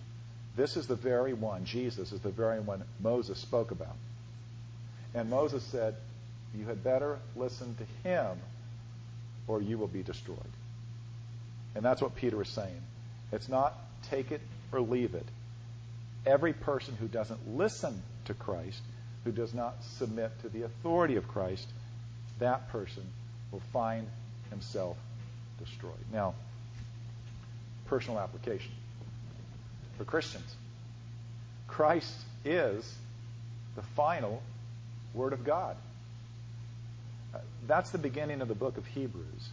this 0.57 0.77
is 0.77 0.87
the 0.87 0.95
very 0.95 1.33
one, 1.33 1.65
Jesus 1.65 2.13
is 2.13 2.21
the 2.21 2.31
very 2.31 2.61
one 2.61 2.85
Moses 3.01 3.39
spoke 3.39 3.71
about. 3.71 3.97
And 5.15 5.29
Moses 5.31 5.63
said, 5.65 5.97
You 6.57 6.67
had 6.67 6.85
better 6.85 7.19
listen 7.35 7.77
to 7.77 8.09
him 8.09 8.39
or 9.47 9.61
you 9.61 9.79
will 9.79 9.89
be 9.89 10.03
destroyed. 10.03 10.39
And 11.75 11.85
that's 11.85 12.01
what 12.01 12.15
Peter 12.15 12.41
is 12.41 12.49
saying. 12.49 12.81
It's 13.33 13.49
not 13.49 13.75
take 14.11 14.31
it 14.31 14.41
or 14.73 14.81
leave 14.81 15.15
it. 15.15 15.27
Every 16.25 16.53
person 16.53 16.95
who 16.95 17.09
doesn't 17.09 17.57
listen 17.57 18.01
to 18.27 18.35
Christ, 18.35 18.81
who 19.25 19.33
does 19.33 19.53
not 19.53 19.83
submit 19.99 20.31
to 20.43 20.49
the 20.49 20.63
authority 20.63 21.17
of 21.17 21.27
Christ, 21.29 21.67
that 22.39 22.69
person 22.71 23.03
will 23.51 23.63
find 23.73 24.07
himself 24.51 24.97
destroyed. 25.59 25.93
Now, 26.13 26.35
personal 27.87 28.21
application 28.21 28.73
for 29.97 30.05
Christians. 30.05 30.55
Christ 31.69 32.15
is 32.45 32.91
the 33.77 33.83
final 33.97 34.43
Word 35.15 35.33
of 35.33 35.45
God. 35.45 35.77
Uh, 37.35 37.39
that's 37.67 37.91
the 37.91 37.99
beginning 37.99 38.41
of 38.41 38.49
the 38.49 38.55
book 38.55 38.77
of 38.77 38.87
Hebrews. 38.87 39.49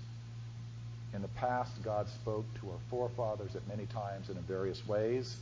In 1.13 1.21
the 1.21 1.27
past, 1.29 1.71
God 1.83 2.07
spoke 2.09 2.45
to 2.61 2.69
our 2.69 2.79
forefathers 2.89 3.55
at 3.55 3.67
many 3.67 3.85
times 3.87 4.29
and 4.29 4.37
in 4.37 4.43
various 4.43 4.85
ways, 4.87 5.35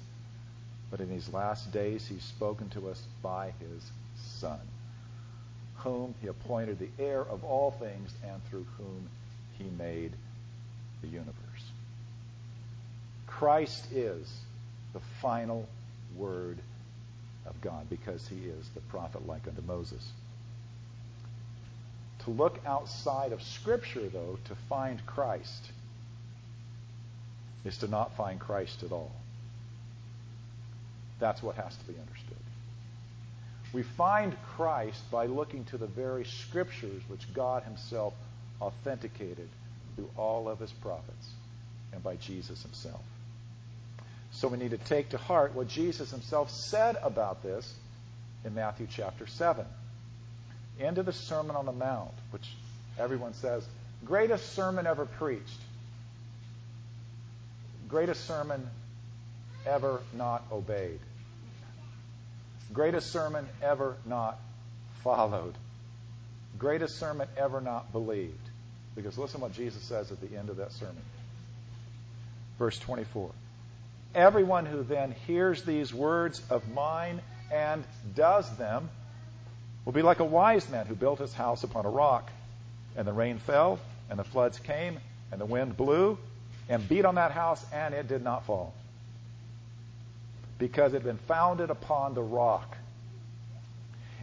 but 0.90 1.00
in 1.00 1.10
these 1.10 1.32
last 1.32 1.72
days, 1.72 2.08
He's 2.08 2.24
spoken 2.24 2.70
to 2.70 2.90
us 2.90 3.02
by 3.22 3.54
His 3.60 3.84
Son, 4.40 4.60
whom 5.78 6.16
He 6.22 6.28
appointed 6.28 6.80
the 6.80 6.90
heir 7.04 7.22
of 7.22 7.44
all 7.44 7.72
things 7.72 8.12
and 8.24 8.42
through 8.50 8.66
whom 8.78 9.10
He 9.58 9.66
made 9.78 10.12
the 11.02 11.08
universe. 11.08 11.36
Christ 13.28 13.92
is 13.92 14.28
the 14.94 15.02
final 15.22 15.68
word 16.16 16.58
of 17.46 17.60
God 17.62 17.90
because 17.90 18.28
he 18.28 18.46
is 18.46 18.70
the 18.76 18.82
prophet 18.82 19.28
like 19.28 19.48
unto 19.48 19.62
Moses. 19.62 20.06
To 22.26 22.32
look 22.32 22.60
outside 22.66 23.32
of 23.32 23.42
Scripture, 23.42 24.08
though, 24.10 24.38
to 24.46 24.56
find 24.68 25.06
Christ 25.06 25.72
is 27.66 27.78
to 27.78 27.88
not 27.88 28.16
find 28.16 28.40
Christ 28.40 28.84
at 28.84 28.92
all. 28.92 29.12
That's 31.20 31.42
what 31.44 31.56
has 31.56 31.76
to 31.76 31.86
be 31.86 32.00
understood. 32.00 32.38
We 33.74 33.84
find 33.84 34.36
Christ 34.56 35.00
by 35.12 35.28
looking 35.28 35.66
to 35.66 35.78
the 35.78 35.88
very 35.88 36.26
Scriptures 36.26 37.02
which 37.08 37.32
God 37.34 37.64
Himself 37.64 38.14
authenticated 38.62 39.48
through 39.96 40.10
all 40.18 40.50
of 40.50 40.60
His 40.60 40.72
prophets 40.72 41.28
and 41.94 42.04
by 42.04 42.16
Jesus 42.16 42.64
Himself. 42.64 43.02
So 44.40 44.48
we 44.48 44.58
need 44.58 44.72
to 44.72 44.78
take 44.78 45.10
to 45.10 45.18
heart 45.18 45.54
what 45.54 45.68
Jesus 45.68 46.12
himself 46.12 46.50
said 46.50 46.96
about 47.04 47.44
this 47.44 47.74
in 48.46 48.56
Matthew 48.56 48.88
chapter 48.90 49.28
7. 49.28 49.66
Into 50.80 51.04
the 51.04 51.12
Sermon 51.12 51.58
on 51.58 51.66
the 51.66 51.74
Mount, 51.74 52.14
which 52.32 52.48
everyone 52.98 53.34
says, 53.34 53.68
greatest 54.06 54.54
sermon 54.54 54.88
ever 54.88 55.06
preached. 55.06 55.60
Greatest 57.90 58.26
sermon 58.26 58.66
ever 59.68 60.00
not 60.14 60.46
obeyed. 60.54 61.02
Greatest 62.72 63.12
sermon 63.12 63.46
ever 63.62 63.98
not 64.06 64.40
followed. 65.04 65.56
Greatest 66.58 66.98
sermon 66.98 67.28
ever 67.36 67.60
not 67.60 67.92
believed. 67.92 68.50
Because 68.96 69.18
listen 69.18 69.42
what 69.42 69.52
Jesus 69.52 69.84
says 69.84 70.14
at 70.14 70.22
the 70.22 70.38
end 70.38 70.50
of 70.50 70.56
that 70.58 70.72
sermon. 70.72 71.04
Verse 72.58 72.80
24. 72.80 73.32
Everyone 74.16 74.66
who 74.66 74.84
then 74.84 75.16
hears 75.28 75.64
these 75.64 75.94
words 75.94 76.42
of 76.50 76.68
mine 76.74 77.22
and 77.52 77.84
does 78.16 78.50
them 78.58 78.90
will 79.86 79.94
be 79.94 80.02
like 80.02 80.20
a 80.20 80.26
wise 80.26 80.70
man 80.70 80.86
who 80.88 80.96
built 80.96 81.20
his 81.20 81.34
house 81.34 81.64
upon 81.64 81.86
a 81.86 81.90
rock. 81.90 82.30
And 82.98 83.08
the 83.08 83.14
rain 83.14 83.40
fell, 83.40 83.80
and 84.10 84.20
the 84.20 84.24
floods 84.24 84.60
came, 84.60 85.00
and 85.32 85.40
the 85.40 85.46
wind 85.46 85.78
blew 85.78 86.18
and 86.70 86.88
beat 86.88 87.06
on 87.06 87.16
that 87.16 87.32
house, 87.32 87.66
and 87.74 87.94
it 87.94 88.08
did 88.08 88.24
not 88.24 88.46
fall. 88.46 88.74
because 90.60 90.94
it 90.94 90.98
had 90.98 91.04
been 91.04 91.18
founded 91.18 91.70
upon 91.70 92.14
the 92.14 92.22
rock. 92.22 92.78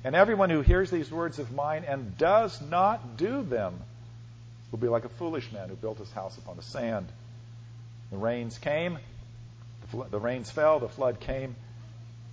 And 0.04 0.14
everyone 0.14 0.50
who 0.50 0.60
hears 0.60 0.90
these 0.90 1.10
words 1.10 1.38
of 1.38 1.52
mine 1.52 1.84
and 1.88 2.16
does 2.18 2.60
not 2.60 3.16
do 3.16 3.42
them 3.42 3.74
will 4.70 4.78
be 4.78 4.88
like 4.88 5.04
a 5.04 5.08
foolish 5.08 5.50
man 5.52 5.68
who 5.68 5.74
built 5.74 5.98
his 5.98 6.12
house 6.12 6.36
upon 6.38 6.56
the 6.56 6.62
sand. 6.62 7.08
The 8.10 8.18
rains 8.18 8.58
came, 8.58 8.98
the, 9.90 10.04
the 10.10 10.18
rains 10.18 10.50
fell, 10.50 10.78
the 10.78 10.88
flood 10.88 11.20
came, 11.20 11.56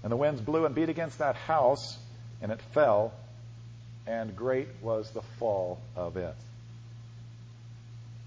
and 0.01 0.11
the 0.11 0.17
winds 0.17 0.41
blew 0.41 0.65
and 0.65 0.75
beat 0.75 0.89
against 0.89 1.19
that 1.19 1.35
house, 1.35 1.97
and 2.41 2.51
it 2.51 2.61
fell, 2.73 3.13
and 4.05 4.35
great 4.35 4.67
was 4.81 5.09
the 5.11 5.21
fall 5.39 5.79
of 5.95 6.17
it. 6.17 6.35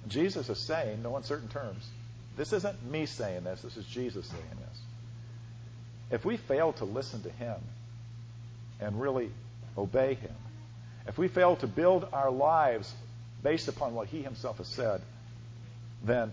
Jesus 0.09 0.49
is 0.49 0.59
saying, 0.59 1.03
no 1.03 1.17
uncertain 1.17 1.49
terms, 1.49 1.87
this 2.37 2.53
isn't 2.53 2.85
me 2.91 3.07
saying 3.07 3.45
this, 3.45 3.63
this 3.63 3.77
is 3.77 3.85
Jesus 3.87 4.27
saying 4.27 4.43
this. 4.61 4.81
If 6.11 6.25
we 6.25 6.37
fail 6.37 6.73
to 6.75 6.85
listen 6.85 7.23
to 7.23 7.31
him 7.31 7.57
and 8.81 9.01
really 9.01 9.31
obey 9.77 10.15
him, 10.15 10.35
if 11.09 11.19
we 11.19 11.29
fail 11.29 11.57
to 11.57 11.67
build 11.67 12.07
our 12.13 12.31
lives 12.31 12.93
based 13.43 13.69
upon 13.69 13.95
what 13.95 14.09
he 14.09 14.23
himself 14.23 14.59
has 14.59 14.69
said, 14.69 15.01
then 16.05 16.33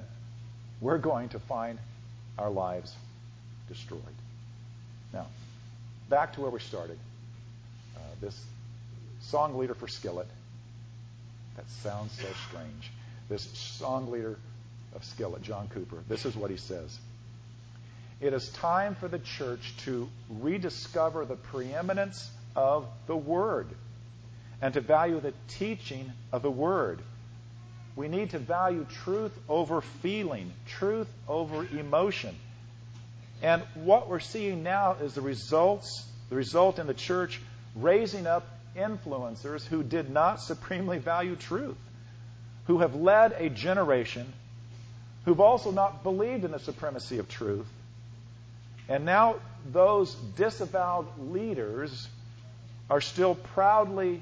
we're 0.81 0.97
going 0.97 1.29
to 1.29 1.39
find 1.39 1.79
our 2.37 2.49
lives 2.49 2.93
destroyed. 3.67 4.01
Now, 5.13 5.27
back 6.09 6.33
to 6.33 6.41
where 6.41 6.49
we 6.49 6.59
started. 6.59 6.97
Uh, 7.95 7.99
this 8.21 8.39
song 9.21 9.57
leader 9.57 9.73
for 9.73 9.87
Skillet. 9.87 10.27
That 11.55 11.69
sounds 11.69 12.11
so 12.13 12.27
strange. 12.49 12.91
This 13.29 13.43
song 13.43 14.11
leader 14.11 14.37
of 14.95 15.03
Skillet, 15.03 15.41
John 15.41 15.69
Cooper, 15.69 15.97
this 16.07 16.25
is 16.25 16.35
what 16.35 16.51
he 16.51 16.57
says. 16.57 16.97
It 18.21 18.33
is 18.33 18.49
time 18.49 18.95
for 18.95 19.07
the 19.07 19.19
church 19.19 19.73
to 19.85 20.07
rediscover 20.29 21.25
the 21.25 21.35
preeminence 21.35 22.29
of 22.55 22.87
the 23.07 23.17
Word 23.17 23.67
and 24.61 24.73
to 24.75 24.81
value 24.81 25.19
the 25.19 25.33
teaching 25.47 26.11
of 26.31 26.41
the 26.41 26.51
Word. 26.51 27.01
We 27.95 28.07
need 28.07 28.31
to 28.31 28.39
value 28.39 28.85
truth 29.03 29.37
over 29.47 29.81
feeling, 29.81 30.51
truth 30.65 31.07
over 31.27 31.65
emotion. 31.65 32.35
And 33.41 33.61
what 33.75 34.09
we're 34.09 34.19
seeing 34.19 34.63
now 34.63 34.95
is 35.01 35.13
the 35.13 35.21
results, 35.21 36.05
the 36.29 36.35
result 36.35 36.79
in 36.79 36.87
the 36.87 36.93
church 36.93 37.39
raising 37.75 38.25
up 38.25 38.47
influencers 38.75 39.65
who 39.65 39.83
did 39.83 40.09
not 40.09 40.41
supremely 40.41 40.97
value 40.97 41.35
truth, 41.35 41.77
who 42.65 42.79
have 42.79 42.95
led 42.95 43.33
a 43.33 43.49
generation 43.49 44.31
who've 45.25 45.39
also 45.39 45.71
not 45.71 46.03
believed 46.03 46.43
in 46.43 46.51
the 46.51 46.59
supremacy 46.59 47.19
of 47.19 47.29
truth. 47.29 47.67
And 48.89 49.05
now 49.05 49.35
those 49.71 50.13
disavowed 50.35 51.07
leaders 51.19 52.07
are 52.89 53.01
still 53.01 53.35
proudly 53.35 54.21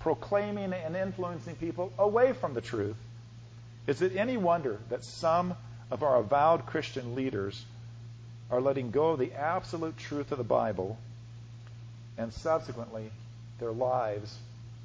proclaiming 0.00 0.72
and 0.72 0.96
influencing 0.96 1.56
people 1.56 1.92
away 1.98 2.32
from 2.32 2.54
the 2.54 2.60
truth. 2.60 2.96
Is 3.86 4.02
it 4.02 4.16
any 4.16 4.36
wonder 4.36 4.78
that 4.90 5.04
some 5.04 5.54
of 5.90 6.02
our 6.02 6.16
avowed 6.16 6.66
Christian 6.66 7.14
leaders 7.14 7.64
are 8.50 8.60
letting 8.60 8.90
go 8.90 9.10
of 9.10 9.18
the 9.18 9.32
absolute 9.32 9.96
truth 9.96 10.32
of 10.32 10.38
the 10.38 10.44
Bible 10.44 10.98
and 12.16 12.32
subsequently 12.32 13.10
their 13.58 13.72
lives 13.72 14.36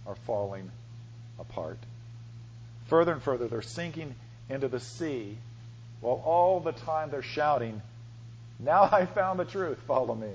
are 0.08 0.16
falling 0.16 0.72
apart? 1.40 1.78
Further 2.88 3.14
and 3.14 3.22
further, 3.22 3.48
they're 3.48 3.62
sinking 3.62 4.16
into 4.50 4.68
the 4.68 4.80
sea 4.80 5.38
while 6.02 6.22
all 6.26 6.60
the 6.60 6.74
time 6.74 7.10
they're 7.10 7.22
shouting, 7.22 7.82
Now 8.60 8.84
I 8.92 9.06
found 9.06 9.40
the 9.40 9.46
truth, 9.46 9.80
follow 9.88 10.16
me. 10.16 10.32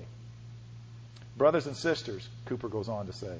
Brothers 1.37 1.67
and 1.67 1.77
sisters, 1.77 2.27
Cooper 2.47 2.69
goes 2.69 2.89
on 2.89 3.07
to 3.07 3.13
say, 3.13 3.37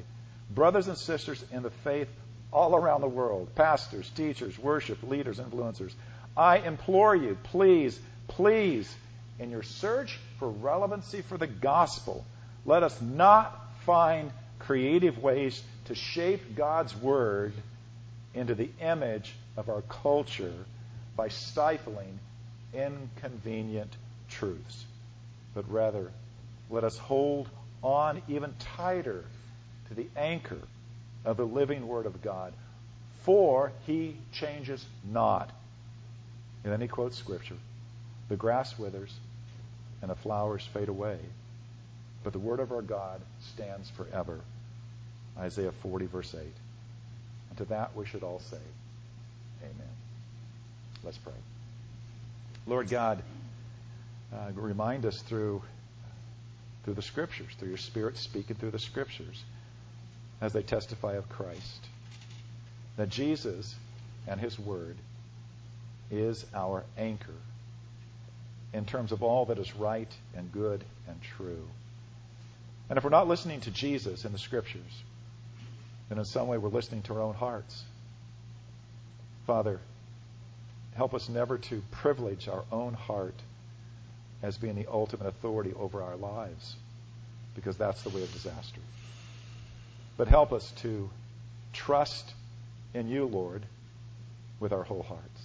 brothers 0.51 0.89
and 0.89 0.97
sisters 0.97 1.45
in 1.53 1.63
the 1.63 1.71
faith 1.71 2.09
all 2.53 2.75
around 2.75 3.03
the 3.03 3.09
world, 3.09 3.55
pastors, 3.55 4.09
teachers, 4.11 4.59
worship, 4.59 5.03
leaders, 5.03 5.39
influencers, 5.39 5.93
I 6.37 6.59
implore 6.59 7.15
you, 7.15 7.37
please, 7.45 7.99
please, 8.29 8.95
in 9.39 9.51
your 9.51 9.63
search 9.63 10.19
for 10.39 10.49
relevancy 10.49 11.23
for 11.23 11.37
the 11.37 11.47
gospel, 11.47 12.25
let 12.65 12.83
us 12.83 13.01
not 13.01 13.59
find 13.85 14.31
creative 14.59 15.19
ways 15.19 15.63
to 15.87 15.95
shape 15.95 16.57
God's 16.57 16.95
word 16.97 17.53
into 18.35 18.55
the 18.55 18.71
image 18.81 19.35
of 19.57 19.69
our 19.69 19.83
culture 19.83 20.53
by 21.17 21.29
stifling 21.29 22.19
inconvenient 22.73 23.93
truths, 24.29 24.85
but 25.55 25.71
rather 25.71 26.11
let 26.71 26.85
us 26.85 26.97
hold 26.99 27.49
on 27.83 28.23
even 28.29 28.55
tighter 28.77 29.25
to 29.89 29.95
the 29.95 30.07
anchor 30.17 30.61
of 31.25 31.37
the 31.37 31.47
living 31.47 31.87
Word 31.87 32.07
of 32.07 32.23
God. 32.23 32.53
For 33.23 33.73
he 33.87 34.17
changes 34.33 34.85
not. 35.05 35.51
And 36.65 36.73
then 36.73 36.81
he 36.81 36.89
quotes 36.89 37.17
Scripture 37.17 37.57
The 38.29 38.37
grass 38.37 38.79
withers 38.79 39.13
and 40.01 40.11
the 40.11 40.17
flowers 40.17 40.67
fade 40.73 40.89
away, 40.89 41.19
but 42.23 42.33
the 42.33 42.39
Word 42.39 42.61
of 42.61 42.73
our 42.73 42.83
God 42.83 43.21
stands 43.53 43.91
forever. 43.91 44.41
Isaiah 45.39 45.73
40, 45.83 46.07
verse 46.07 46.35
8. 46.35 46.41
And 47.51 47.59
to 47.59 47.65
that 47.67 47.95
we 47.95 48.07
should 48.07 48.23
all 48.23 48.41
say, 48.41 48.59
Amen. 49.63 49.89
Let's 51.05 51.19
pray. 51.19 51.33
Lord 52.67 52.89
God, 52.89 53.23
uh, 54.33 54.51
remind 54.55 55.07
us 55.07 55.21
through 55.23 55.63
through 56.85 56.95
the 56.95 57.03
Scriptures, 57.03 57.49
through 57.59 57.69
your 57.69 57.77
Spirit 57.77 58.17
speaking 58.17 58.57
through 58.57 58.71
the 58.71 58.79
Scriptures 58.79 59.43
as 60.41 60.53
they 60.53 60.63
testify 60.63 61.15
of 61.15 61.29
Christ. 61.29 61.87
That 62.97 63.09
Jesus 63.09 63.75
and 64.27 64.41
His 64.41 64.59
Word 64.59 64.97
is 66.11 66.45
our 66.55 66.85
anchor 66.97 67.35
in 68.73 68.85
terms 68.85 69.13
of 69.13 69.23
all 69.23 69.47
that 69.47 69.59
is 69.59 69.75
right 69.75 70.13
and 70.37 70.53
good 70.53 70.85
and 71.07 71.21
true. 71.37 71.67
And 72.89 72.97
if 72.97 73.05
we're 73.05 73.11
not 73.11 73.29
listening 73.29 73.61
to 73.63 73.71
Jesus 73.71 74.25
in 74.25 74.33
the 74.33 74.39
Scriptures, 74.39 75.03
then 76.09 76.19
in 76.19 76.25
some 76.25 76.49
way 76.49 76.59
we're 76.59 76.69
listening 76.69 77.03
to 77.03 77.15
our 77.15 77.21
own 77.21 77.35
hearts. 77.35 77.83
Father, 79.47 79.81
help 80.95 81.15
us 81.15 81.29
never 81.29 81.59
to 81.59 81.83
privilege 81.91 82.49
our 82.49 82.65
own 82.73 82.95
heart 82.95 83.35
as 84.43 84.57
being 84.57 84.75
the 84.75 84.87
ultimate 84.91 85.27
authority 85.27 85.73
over 85.79 86.03
our 86.03 86.17
lives, 86.17 86.77
because 87.55 87.77
that's 87.77 88.03
the 88.03 88.11
way 88.11 88.23
of 88.23 88.33
disaster. 88.33 88.81
But 90.19 90.29
help 90.29 90.53
us 90.53 90.71
to 90.83 91.09
trust 91.73 92.35
in 92.93 93.09
you, 93.09 93.25
Lord, 93.25 93.63
with 94.61 94.73
our 94.73 94.83
whole 94.83 95.05
hearts. 95.05 95.43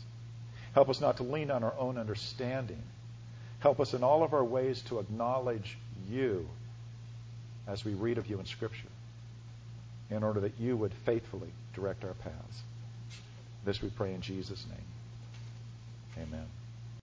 Help 0.73 0.89
us 0.89 0.99
not 0.99 1.17
to 1.17 1.23
lean 1.23 1.51
on 1.51 1.63
our 1.63 1.75
own 1.77 1.97
understanding. 1.97 2.81
Help 3.59 3.79
us 3.79 3.93
in 3.93 4.03
all 4.03 4.23
of 4.23 4.33
our 4.33 4.43
ways 4.43 4.81
to 4.87 4.99
acknowledge 4.99 5.77
you 6.09 6.49
as 7.67 7.85
we 7.85 7.93
read 7.93 8.17
of 8.17 8.27
you 8.27 8.39
in 8.39 8.45
Scripture, 8.45 8.89
in 10.09 10.23
order 10.23 10.41
that 10.41 10.59
you 10.59 10.75
would 10.75 10.93
faithfully 11.05 11.49
direct 11.73 12.03
our 12.03 12.15
paths. 12.15 12.61
This 13.63 13.81
we 13.81 13.89
pray 13.89 14.13
in 14.13 14.21
Jesus' 14.21 14.65
name. 14.69 16.27
Amen. 16.27 16.45